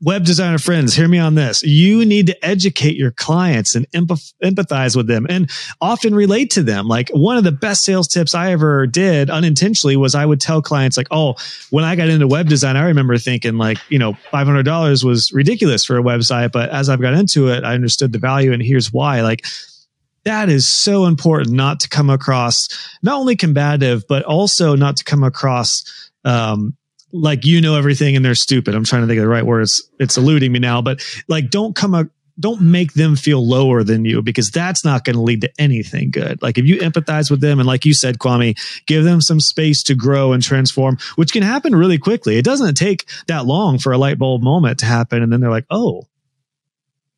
[0.00, 1.62] web designer friends, hear me on this.
[1.62, 6.86] You need to educate your clients and empathize with them and often relate to them.
[6.86, 10.62] Like one of the best sales tips I ever did unintentionally was I would tell
[10.62, 11.34] clients like, Oh,
[11.70, 15.84] when I got into web design, I remember thinking like, you know, $500 was ridiculous
[15.84, 16.52] for a website.
[16.52, 19.22] But as I've got into it, I understood the value and here's why.
[19.22, 19.44] Like,
[20.24, 22.68] that is so important not to come across
[23.02, 26.76] not only combative, but also not to come across um,
[27.12, 28.74] like you know everything and they're stupid.
[28.74, 29.88] I'm trying to think of the right words.
[29.98, 32.08] It's eluding me now, but like don't come up
[32.40, 36.10] don't make them feel lower than you because that's not going to lead to anything
[36.10, 36.40] good.
[36.40, 38.56] Like if you empathize with them and like you said, Kwame,
[38.86, 42.36] give them some space to grow and transform, which can happen really quickly.
[42.36, 45.22] It doesn't take that long for a light bulb moment to happen.
[45.22, 46.06] And then they're like, Oh,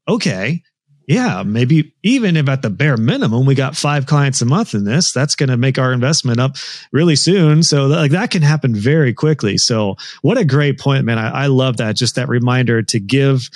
[0.09, 0.63] okay.
[1.07, 4.85] Yeah, maybe even if at the bare minimum we got five clients a month in
[4.85, 6.57] this, that's going to make our investment up
[6.93, 7.63] really soon.
[7.63, 9.59] So like that can happen very quickly.
[9.59, 11.19] So what a great point, man.
[11.19, 11.97] I, I love that.
[11.97, 13.51] Just that reminder to give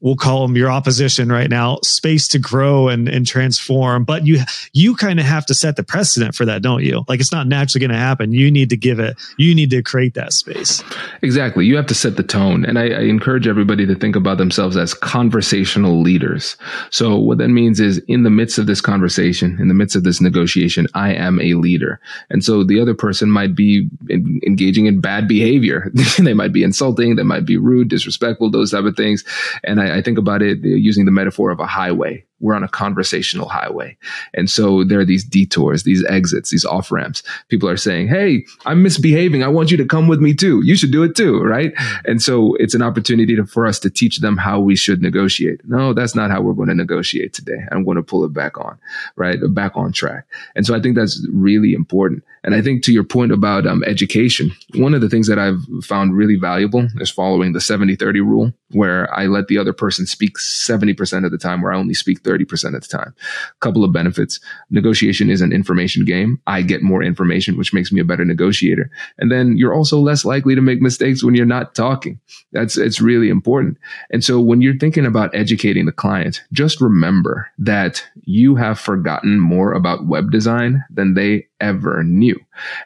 [0.00, 4.04] we'll call them your opposition right now space to grow and, and transform.
[4.04, 4.40] But you
[4.72, 7.04] you kind of have to set the precedent for that don't you?
[7.08, 8.32] Like it's not naturally going to happen.
[8.32, 10.82] You need to give it you need to create that space.
[11.22, 11.66] Exactly.
[11.66, 12.64] You have to set the tone.
[12.64, 16.56] And I, I encourage everybody to think about themselves as conversational leaders.
[16.90, 20.04] So what that means is in the midst of this conversation in the midst of
[20.04, 22.00] this negotiation i am a leader.
[22.30, 25.90] And so the other person might be in, engaging in bad behavior.
[26.20, 27.16] They might be insulting.
[27.16, 29.24] They might be rude disrespectful those type of things.
[29.64, 32.64] And i I, think about it uh, using the metaphor of a highway we're on
[32.64, 33.96] a conversational highway.
[34.34, 37.22] And so there are these detours, these exits, these off ramps.
[37.48, 39.42] People are saying, Hey, I'm misbehaving.
[39.42, 40.62] I want you to come with me too.
[40.64, 41.42] You should do it too.
[41.42, 41.72] Right.
[42.04, 45.60] And so it's an opportunity to, for us to teach them how we should negotiate.
[45.68, 47.58] No, that's not how we're going to negotiate today.
[47.70, 48.78] I'm going to pull it back on,
[49.16, 49.38] right?
[49.50, 50.26] Back on track.
[50.54, 52.24] And so I think that's really important.
[52.42, 55.60] And I think to your point about um, education, one of the things that I've
[55.84, 60.06] found really valuable is following the 70 30 rule, where I let the other person
[60.06, 63.14] speak 70% of the time, where I only speak 30% of the time.
[63.60, 64.40] Couple of benefits.
[64.70, 66.40] Negotiation is an information game.
[66.46, 68.90] I get more information, which makes me a better negotiator.
[69.18, 72.20] And then you're also less likely to make mistakes when you're not talking.
[72.52, 73.78] That's, it's really important.
[74.10, 79.40] And so when you're thinking about educating the client, just remember that you have forgotten
[79.40, 82.38] more about web design than they ever knew.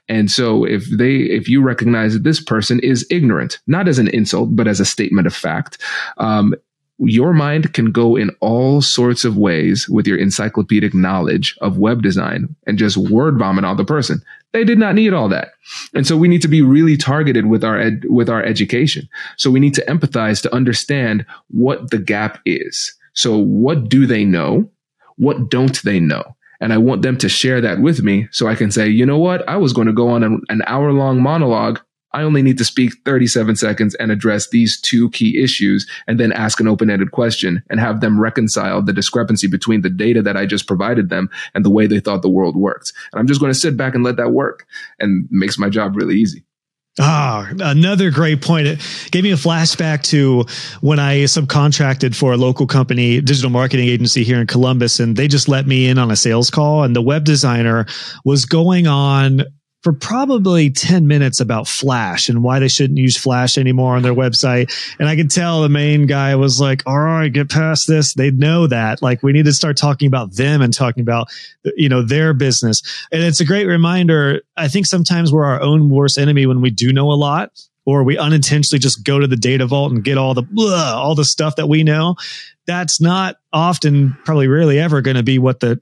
[0.09, 4.09] And so if they, if you recognize that this person is ignorant, not as an
[4.09, 5.81] insult, but as a statement of fact,
[6.19, 6.55] um,
[6.99, 12.03] your mind can go in all sorts of ways with your encyclopedic knowledge of web
[12.03, 14.23] design and just word vomit on the person.
[14.53, 15.49] They did not need all that.
[15.95, 19.09] And so we need to be really targeted with our ed- with our education.
[19.37, 22.95] So we need to empathize to understand what the gap is.
[23.15, 24.71] So what do they know?
[25.17, 26.37] What don't they know?
[26.61, 29.19] And I want them to share that with me so I can say, you know
[29.19, 29.47] what?
[29.49, 31.81] I was going to go on an, an hour long monologue
[32.15, 36.33] I only need to speak 37 seconds and address these two key issues and then
[36.33, 40.37] ask an open ended question and have them reconcile the discrepancy between the data that
[40.37, 42.93] I just provided them and the way they thought the world worked.
[43.13, 44.67] And I'm just going to sit back and let that work
[45.01, 46.45] and makes my job really easy.
[47.01, 48.69] Ah, another great point.
[48.69, 50.45] It gave me a flashback to
[50.81, 55.27] when I subcontracted for a local company, digital marketing agency here in Columbus, and they
[55.27, 56.85] just let me in on a sales call.
[56.85, 57.87] And the web designer
[58.25, 59.43] was going on
[59.85, 64.15] for probably 10 minutes about Flash and why they shouldn't use Flash anymore on their
[64.15, 64.73] website.
[64.99, 68.15] And I could tell the main guy was like, all right, get past this.
[68.15, 69.03] They know that.
[69.03, 71.29] Like we need to start talking about them and talking about,
[71.77, 72.81] you know, their business.
[73.13, 74.41] And it's a great reminder.
[74.57, 77.51] I think sometimes we're our own worst enemy when we do know a lot
[77.85, 81.15] or we unintentionally just go to the data vault and get all the blah, all
[81.15, 82.17] the stuff that we know.
[82.67, 85.79] That's not often, probably rarely ever going to be what the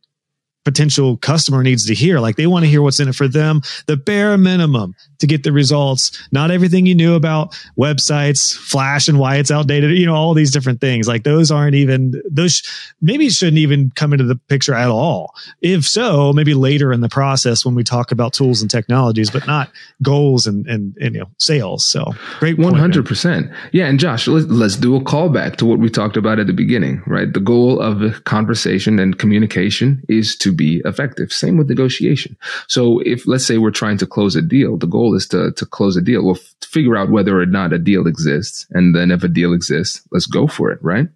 [0.65, 2.21] potential customer needs to hear.
[2.21, 5.43] Like they want to hear what's in it for them, the bare minimum to get
[5.43, 6.11] the results.
[6.33, 10.51] Not everything you knew about websites, Flash and why it's outdated, you know, all these
[10.51, 11.09] different things.
[11.09, 12.63] Like those aren't even, those
[13.01, 15.35] maybe shouldn't even come into the picture at all.
[15.61, 19.47] If so, maybe later in the process when we talk about tools and technologies, but
[19.47, 19.71] not
[20.03, 21.89] goals and, and, and you know, sales.
[21.89, 22.57] So great.
[22.57, 23.55] 100%.
[23.73, 23.87] yeah.
[23.87, 27.03] And Josh, let's, let's do a callback to what we talked about at the beginning,
[27.07, 27.33] right?
[27.33, 31.33] The goal of the conversation and communication is to be effective.
[31.33, 32.37] Same with negotiation.
[32.69, 35.67] So if let's say we're trying to close a deal, the goal is to, to
[35.67, 36.25] close a deal.
[36.25, 38.67] We'll f- figure out whether or not a deal exists.
[38.71, 41.09] And then if a deal exists, let's go for it, right?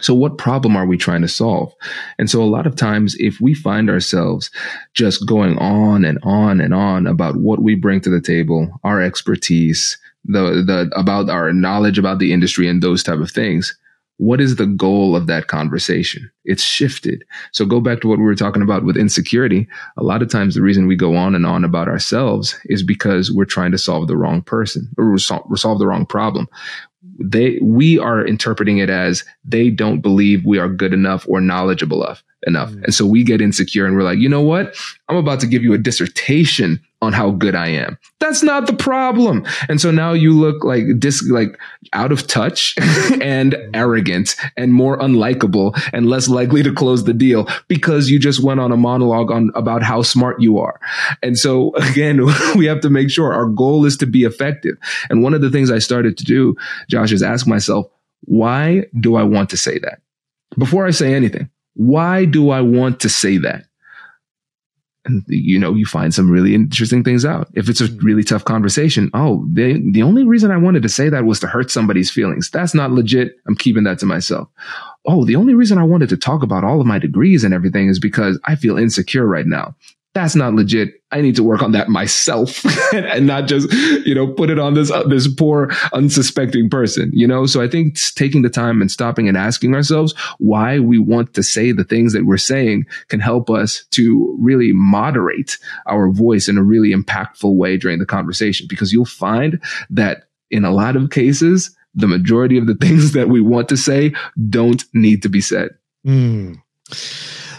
[0.00, 1.72] So what problem are we trying to solve?
[2.18, 4.50] And so a lot of times, if we find ourselves
[4.94, 9.00] just going on and on and on about what we bring to the table, our
[9.00, 13.76] expertise, the, the, about our knowledge about the industry and those type of things,
[14.22, 16.30] what is the goal of that conversation?
[16.44, 17.24] It's shifted.
[17.50, 19.66] So go back to what we were talking about with insecurity.
[19.96, 23.32] A lot of times the reason we go on and on about ourselves is because
[23.32, 26.46] we're trying to solve the wrong person or resolve, resolve the wrong problem.
[27.18, 32.04] They, we are interpreting it as they don't believe we are good enough or knowledgeable
[32.04, 32.70] enough enough.
[32.70, 32.84] Mm.
[32.84, 34.74] And so we get insecure and we're like, you know what?
[35.08, 37.98] I'm about to give you a dissertation on how good I am.
[38.20, 39.44] That's not the problem.
[39.68, 41.58] And so now you look like dis, like
[41.92, 42.76] out of touch
[43.20, 48.42] and arrogant and more unlikable and less likely to close the deal because you just
[48.42, 50.80] went on a monologue on about how smart you are.
[51.22, 52.20] And so again,
[52.56, 54.76] we have to make sure our goal is to be effective.
[55.10, 56.54] And one of the things I started to do,
[56.88, 57.86] Josh, is ask myself,
[58.22, 60.00] why do I want to say that?
[60.56, 63.64] Before I say anything, why do I want to say that?
[65.04, 67.48] and you know you find some really interesting things out.
[67.54, 68.06] If it's a mm-hmm.
[68.06, 71.46] really tough conversation oh they, the only reason i wanted to say that was to
[71.46, 72.50] hurt somebody's feelings.
[72.50, 73.36] That's not legit.
[73.46, 74.48] I'm keeping that to myself.
[75.06, 77.88] Oh the only reason i wanted to talk about all of my degrees and everything
[77.88, 79.74] is because i feel insecure right now
[80.14, 81.02] that's not legit.
[81.10, 83.72] I need to work on that myself and not just,
[84.06, 87.46] you know, put it on this, uh, this poor unsuspecting person, you know?
[87.46, 91.42] So I think taking the time and stopping and asking ourselves why we want to
[91.42, 96.58] say the things that we're saying can help us to really moderate our voice in
[96.58, 101.10] a really impactful way during the conversation, because you'll find that in a lot of
[101.10, 104.14] cases, the majority of the things that we want to say
[104.48, 105.70] don't need to be said.
[106.06, 106.60] Mm.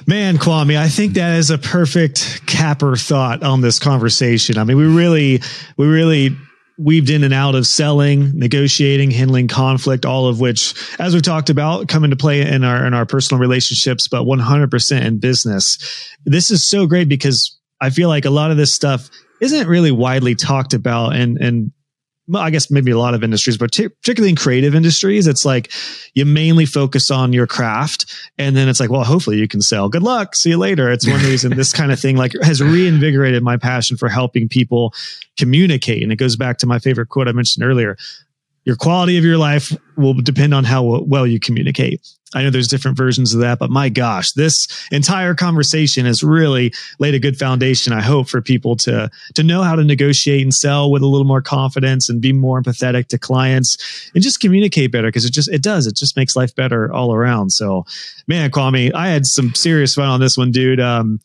[0.06, 4.58] Man, Kwame, I think that is a perfect capper thought on this conversation.
[4.58, 5.42] I mean, we really,
[5.78, 6.36] we really
[6.78, 11.50] weaved in and out of selling, negotiating, handling conflict, all of which, as we talked
[11.50, 15.78] about, come into play in our in our personal relationships, but 100% in business.
[16.26, 19.92] This is so great because I feel like a lot of this stuff isn't really
[19.92, 21.72] widely talked about and and
[22.34, 25.72] I guess maybe a lot of industries, but t- particularly in creative industries, it's like
[26.14, 28.14] you mainly focus on your craft.
[28.38, 29.90] And then it's like, well, hopefully you can sell.
[29.90, 30.36] Good luck.
[30.36, 30.90] See you later.
[30.90, 34.94] It's one reason this kind of thing like has reinvigorated my passion for helping people
[35.38, 36.02] communicate.
[36.02, 37.98] And it goes back to my favorite quote I mentioned earlier
[38.66, 42.08] your quality of your life will depend on how well you communicate.
[42.36, 46.74] I know there's different versions of that, but my gosh, this entire conversation has really
[47.00, 47.94] laid a good foundation.
[47.94, 51.28] I hope for people to to know how to negotiate and sell with a little
[51.28, 55.50] more confidence and be more empathetic to clients and just communicate better because it just
[55.50, 57.52] it does it just makes life better all around.
[57.52, 57.86] So,
[58.28, 60.80] man, Kwame, I had some serious fun on this one, dude.
[60.80, 61.20] Um,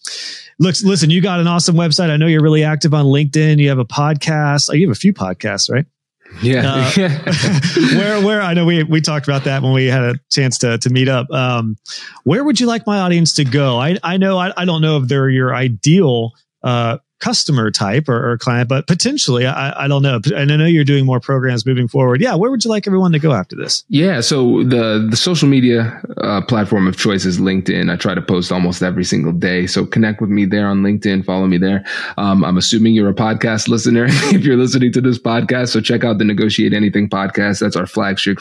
[0.59, 2.11] looks, listen, you got an awesome website.
[2.11, 3.59] I know you're really active on LinkedIn.
[3.59, 4.69] You have a podcast.
[4.71, 5.87] Oh, you have a few podcasts, right?
[6.43, 6.91] Yeah.
[6.97, 7.09] Uh,
[7.97, 10.79] where, where I know we, we talked about that when we had a chance to,
[10.79, 11.31] to meet up.
[11.31, 11.77] Um,
[12.25, 13.79] where would you like my audience to go?
[13.79, 18.33] I, I know, I, I don't know if they're your ideal, uh, customer type or,
[18.33, 20.21] or client, but potentially, I, I don't know.
[20.35, 22.21] And I know you're doing more programs moving forward.
[22.21, 23.85] Yeah, where would you like everyone to go after this?
[23.89, 27.93] Yeah, so the the social media uh, platform of choice is LinkedIn.
[27.93, 31.25] I try to post almost every single day, so connect with me there on LinkedIn.
[31.25, 31.85] Follow me there.
[32.17, 35.69] Um, I'm assuming you're a podcast listener if you're listening to this podcast.
[35.69, 37.61] So check out the Negotiate Anything podcast.
[37.61, 38.39] That's our flagship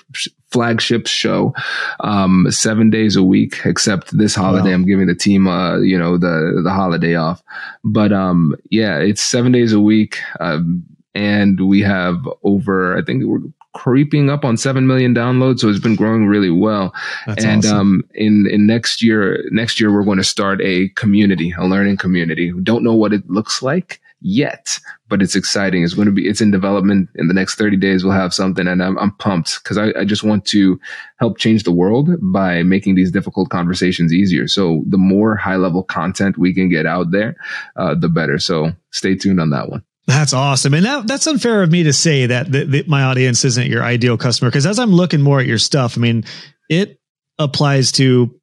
[0.49, 1.53] flagship show,
[1.99, 3.59] um, seven days a week.
[3.65, 4.75] Except this holiday, wow.
[4.75, 7.41] I'm giving the team, uh, you know, the the holiday off.
[7.83, 10.17] But um, yeah, it's seven days a week.
[10.39, 10.83] Um,
[11.15, 13.39] and we have over, I think we're
[13.73, 15.59] creeping up on 7 million downloads.
[15.59, 16.93] So it's been growing really well.
[17.25, 17.77] That's and, awesome.
[17.77, 21.97] um, in, in next year, next year, we're going to start a community, a learning
[21.97, 22.53] community.
[22.53, 25.83] We don't know what it looks like yet, but it's exciting.
[25.83, 28.03] It's going to be, it's in development in the next 30 days.
[28.03, 30.79] We'll have something and I'm, I'm pumped because I, I just want to
[31.17, 34.47] help change the world by making these difficult conversations easier.
[34.47, 37.35] So the more high level content we can get out there,
[37.75, 38.39] uh, the better.
[38.39, 39.83] So stay tuned on that one.
[40.07, 40.73] That's awesome.
[40.73, 43.83] And that, that's unfair of me to say that, that, that my audience isn't your
[43.83, 44.49] ideal customer.
[44.49, 46.23] Cause as I'm looking more at your stuff, I mean,
[46.69, 46.99] it
[47.37, 48.33] applies to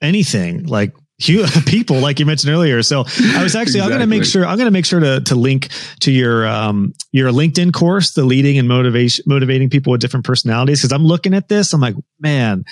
[0.00, 0.94] anything like
[1.66, 2.82] people like you mentioned earlier.
[2.82, 3.80] So I was actually, exactly.
[3.80, 5.68] I'm going to make sure, I'm going to make sure to, to link
[6.00, 10.82] to your, um, your LinkedIn course, the leading and motivation, motivating people with different personalities.
[10.82, 11.72] Cause I'm looking at this.
[11.72, 12.64] I'm like, man,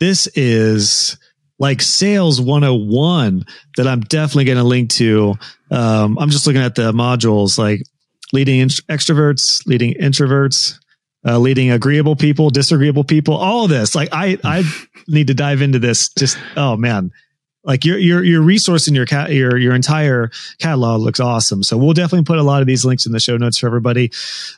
[0.00, 1.16] this is
[1.58, 3.44] like sales 101
[3.76, 5.34] that I'm definitely going to link to.
[5.70, 7.80] Um, I'm just looking at the modules like
[8.32, 10.78] leading in- extroverts, leading introverts,
[11.26, 13.94] uh, leading agreeable people, disagreeable people, all of this.
[13.94, 14.62] Like I, I
[15.08, 16.10] need to dive into this.
[16.10, 17.10] Just, oh man,
[17.66, 21.62] like your your your resource your cat your your entire catalog looks awesome.
[21.62, 24.12] So we'll definitely put a lot of these links in the show notes for everybody.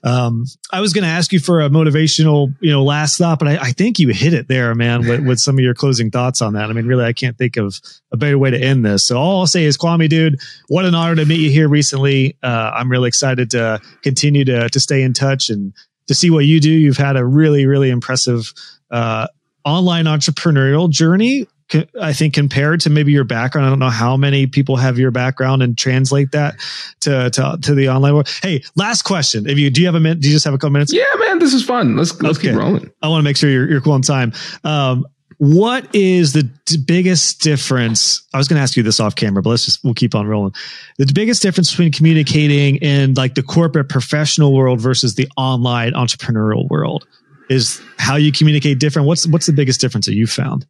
[0.05, 3.49] Um, I was going to ask you for a motivational, you know, last thought, but
[3.49, 6.43] I, I think you hit it there, man, with, with some of your closing thoughts
[6.43, 6.69] on that.
[6.69, 7.81] I mean, really, I can't think of
[8.13, 9.07] a better way to end this.
[9.07, 12.37] So all I'll say is, Kwame, dude, what an honor to meet you here recently.
[12.43, 15.73] Uh, I'm really excited to continue to to stay in touch and
[16.09, 16.71] to see what you do.
[16.71, 18.53] You've had a really really impressive.
[18.91, 19.27] Uh,
[19.65, 21.47] online entrepreneurial journey
[22.01, 25.11] I think compared to maybe your background, I don't know how many people have your
[25.11, 26.57] background and translate that
[27.01, 28.29] to to, to the online world.
[28.43, 29.49] Hey, last question.
[29.49, 30.21] If you do you have a minute?
[30.21, 30.93] Do you just have a couple minutes?
[30.93, 31.97] Yeah, man, this is fun.
[31.97, 32.49] Let's let's okay.
[32.49, 32.91] keep rolling.
[33.03, 34.33] I want to make sure you're you're cool on time.
[34.65, 35.07] Um,
[35.39, 38.27] what is the d- biggest difference?
[38.35, 40.27] I was going to ask you this off camera, but let's just we'll keep on
[40.27, 40.53] rolling.
[40.99, 46.69] The biggest difference between communicating in like the corporate professional world versus the online entrepreneurial
[46.69, 47.07] world
[47.49, 49.07] is how you communicate different.
[49.07, 50.67] What's what's the biggest difference that you found?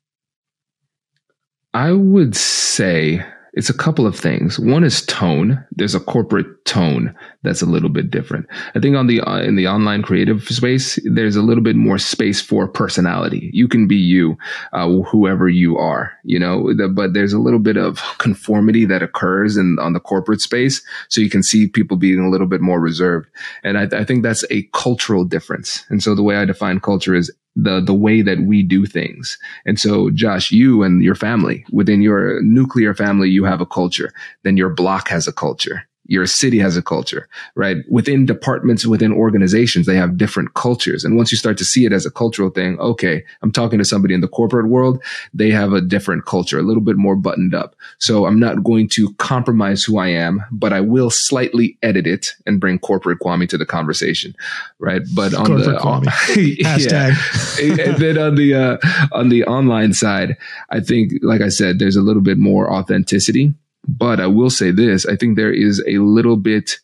[1.79, 4.59] I would say it's a couple of things.
[4.59, 5.65] One is tone.
[5.71, 7.15] There's a corporate tone
[7.45, 8.47] that's a little bit different.
[8.75, 11.99] I think on the uh, in the online creative space, there's a little bit more
[11.99, 13.51] space for personality.
[13.53, 14.37] You can be you,
[14.73, 16.75] uh, whoever you are, you know.
[16.75, 20.83] The, but there's a little bit of conformity that occurs in on the corporate space,
[21.09, 23.29] so you can see people being a little bit more reserved.
[23.63, 25.85] And I, I think that's a cultural difference.
[25.91, 29.39] And so the way I define culture is the the way that we do things.
[29.67, 34.13] And so, Josh, you and your family within your nuclear family, you have a culture.
[34.45, 37.77] Then your block has a culture your city has a culture, right?
[37.89, 41.05] Within departments, within organizations, they have different cultures.
[41.05, 43.85] And once you start to see it as a cultural thing, okay, I'm talking to
[43.85, 45.03] somebody in the corporate world.
[45.35, 47.77] They have a different culture, a little bit more buttoned up.
[47.99, 52.35] So I'm not going to compromise who I am, but I will slightly edit it
[52.47, 54.35] and bring corporate Kwame to the conversation,
[54.79, 55.03] right?
[55.15, 56.05] But on corporate the Kwame.
[56.65, 58.79] hashtag, and then on the uh,
[59.13, 60.39] on the online side,
[60.71, 63.53] I think, like I said, there's a little bit more authenticity
[63.87, 66.79] but I will say this I think there is a little bit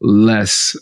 [0.00, 0.76] less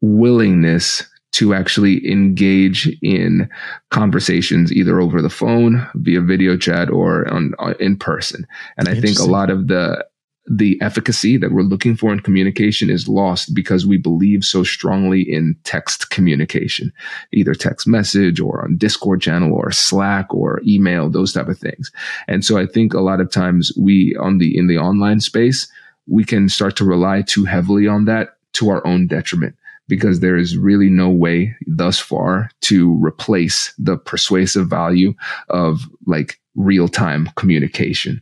[0.00, 3.48] willingness to actually engage in
[3.90, 8.46] conversations either over the phone, via video chat, or on, on in person.
[8.76, 10.04] And I think a lot of the
[10.52, 15.22] the efficacy that we're looking for in communication is lost because we believe so strongly
[15.22, 16.92] in text communication,
[17.32, 21.92] either text message or on Discord channel or Slack or email, those type of things.
[22.26, 25.70] And so I think a lot of times we on the, in the online space,
[26.08, 29.54] we can start to rely too heavily on that to our own detriment
[29.86, 35.14] because there is really no way thus far to replace the persuasive value
[35.48, 38.20] of like real time communication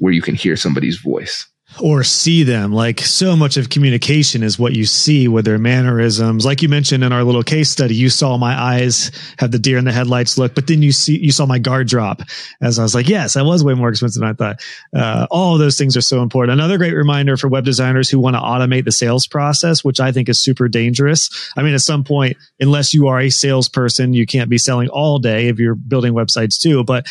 [0.00, 1.46] where you can hear somebody's voice
[1.82, 2.72] or see them.
[2.72, 6.44] Like so much of communication is what you see with their mannerisms.
[6.44, 9.78] Like you mentioned in our little case study, you saw my eyes have the deer
[9.78, 12.22] in the headlights look, but then you see, you saw my guard drop
[12.60, 14.60] as I was like, yes, that was way more expensive than I thought.
[14.94, 16.58] Uh, all those things are so important.
[16.58, 20.10] Another great reminder for web designers who want to automate the sales process, which I
[20.10, 21.52] think is super dangerous.
[21.56, 25.18] I mean, at some point, unless you are a salesperson, you can't be selling all
[25.18, 27.06] day if you're building websites too, but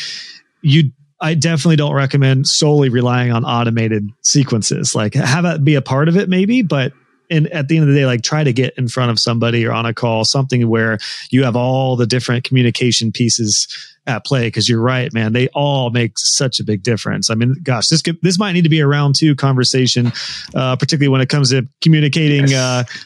[0.62, 4.94] you I definitely don't recommend solely relying on automated sequences.
[4.94, 6.94] Like have it be a part of it maybe, but
[7.30, 9.66] and at the end of the day, like try to get in front of somebody
[9.66, 10.98] or on a call, something where
[11.30, 13.68] you have all the different communication pieces
[14.06, 14.50] at play.
[14.50, 15.34] Cause you're right, man.
[15.34, 17.30] They all make such a big difference.
[17.30, 20.14] I mean, gosh, this could, this might need to be a round two conversation,
[20.56, 22.48] uh, particularly when it comes to communicating,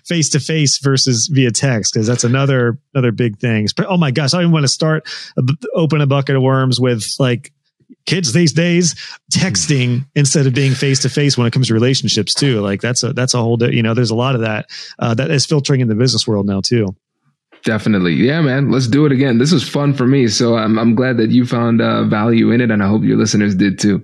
[0.06, 1.96] face to face versus via text.
[1.96, 3.68] Cause that's another, another big thing.
[3.80, 4.36] Oh my gosh.
[4.36, 5.10] I even want to start,
[5.74, 7.52] open a bucket of worms with like,
[8.06, 8.96] kids these days
[9.32, 12.62] texting instead of being face to face when it comes to relationships too.
[12.62, 14.68] Like that's a that's a whole you know there's a lot of that
[15.00, 16.96] uh, that is filtering in the business world now too.
[17.64, 18.72] Definitely, yeah, man.
[18.72, 19.38] Let's do it again.
[19.38, 22.60] This was fun for me, so I'm I'm glad that you found uh, value in
[22.60, 24.04] it, and I hope your listeners did too.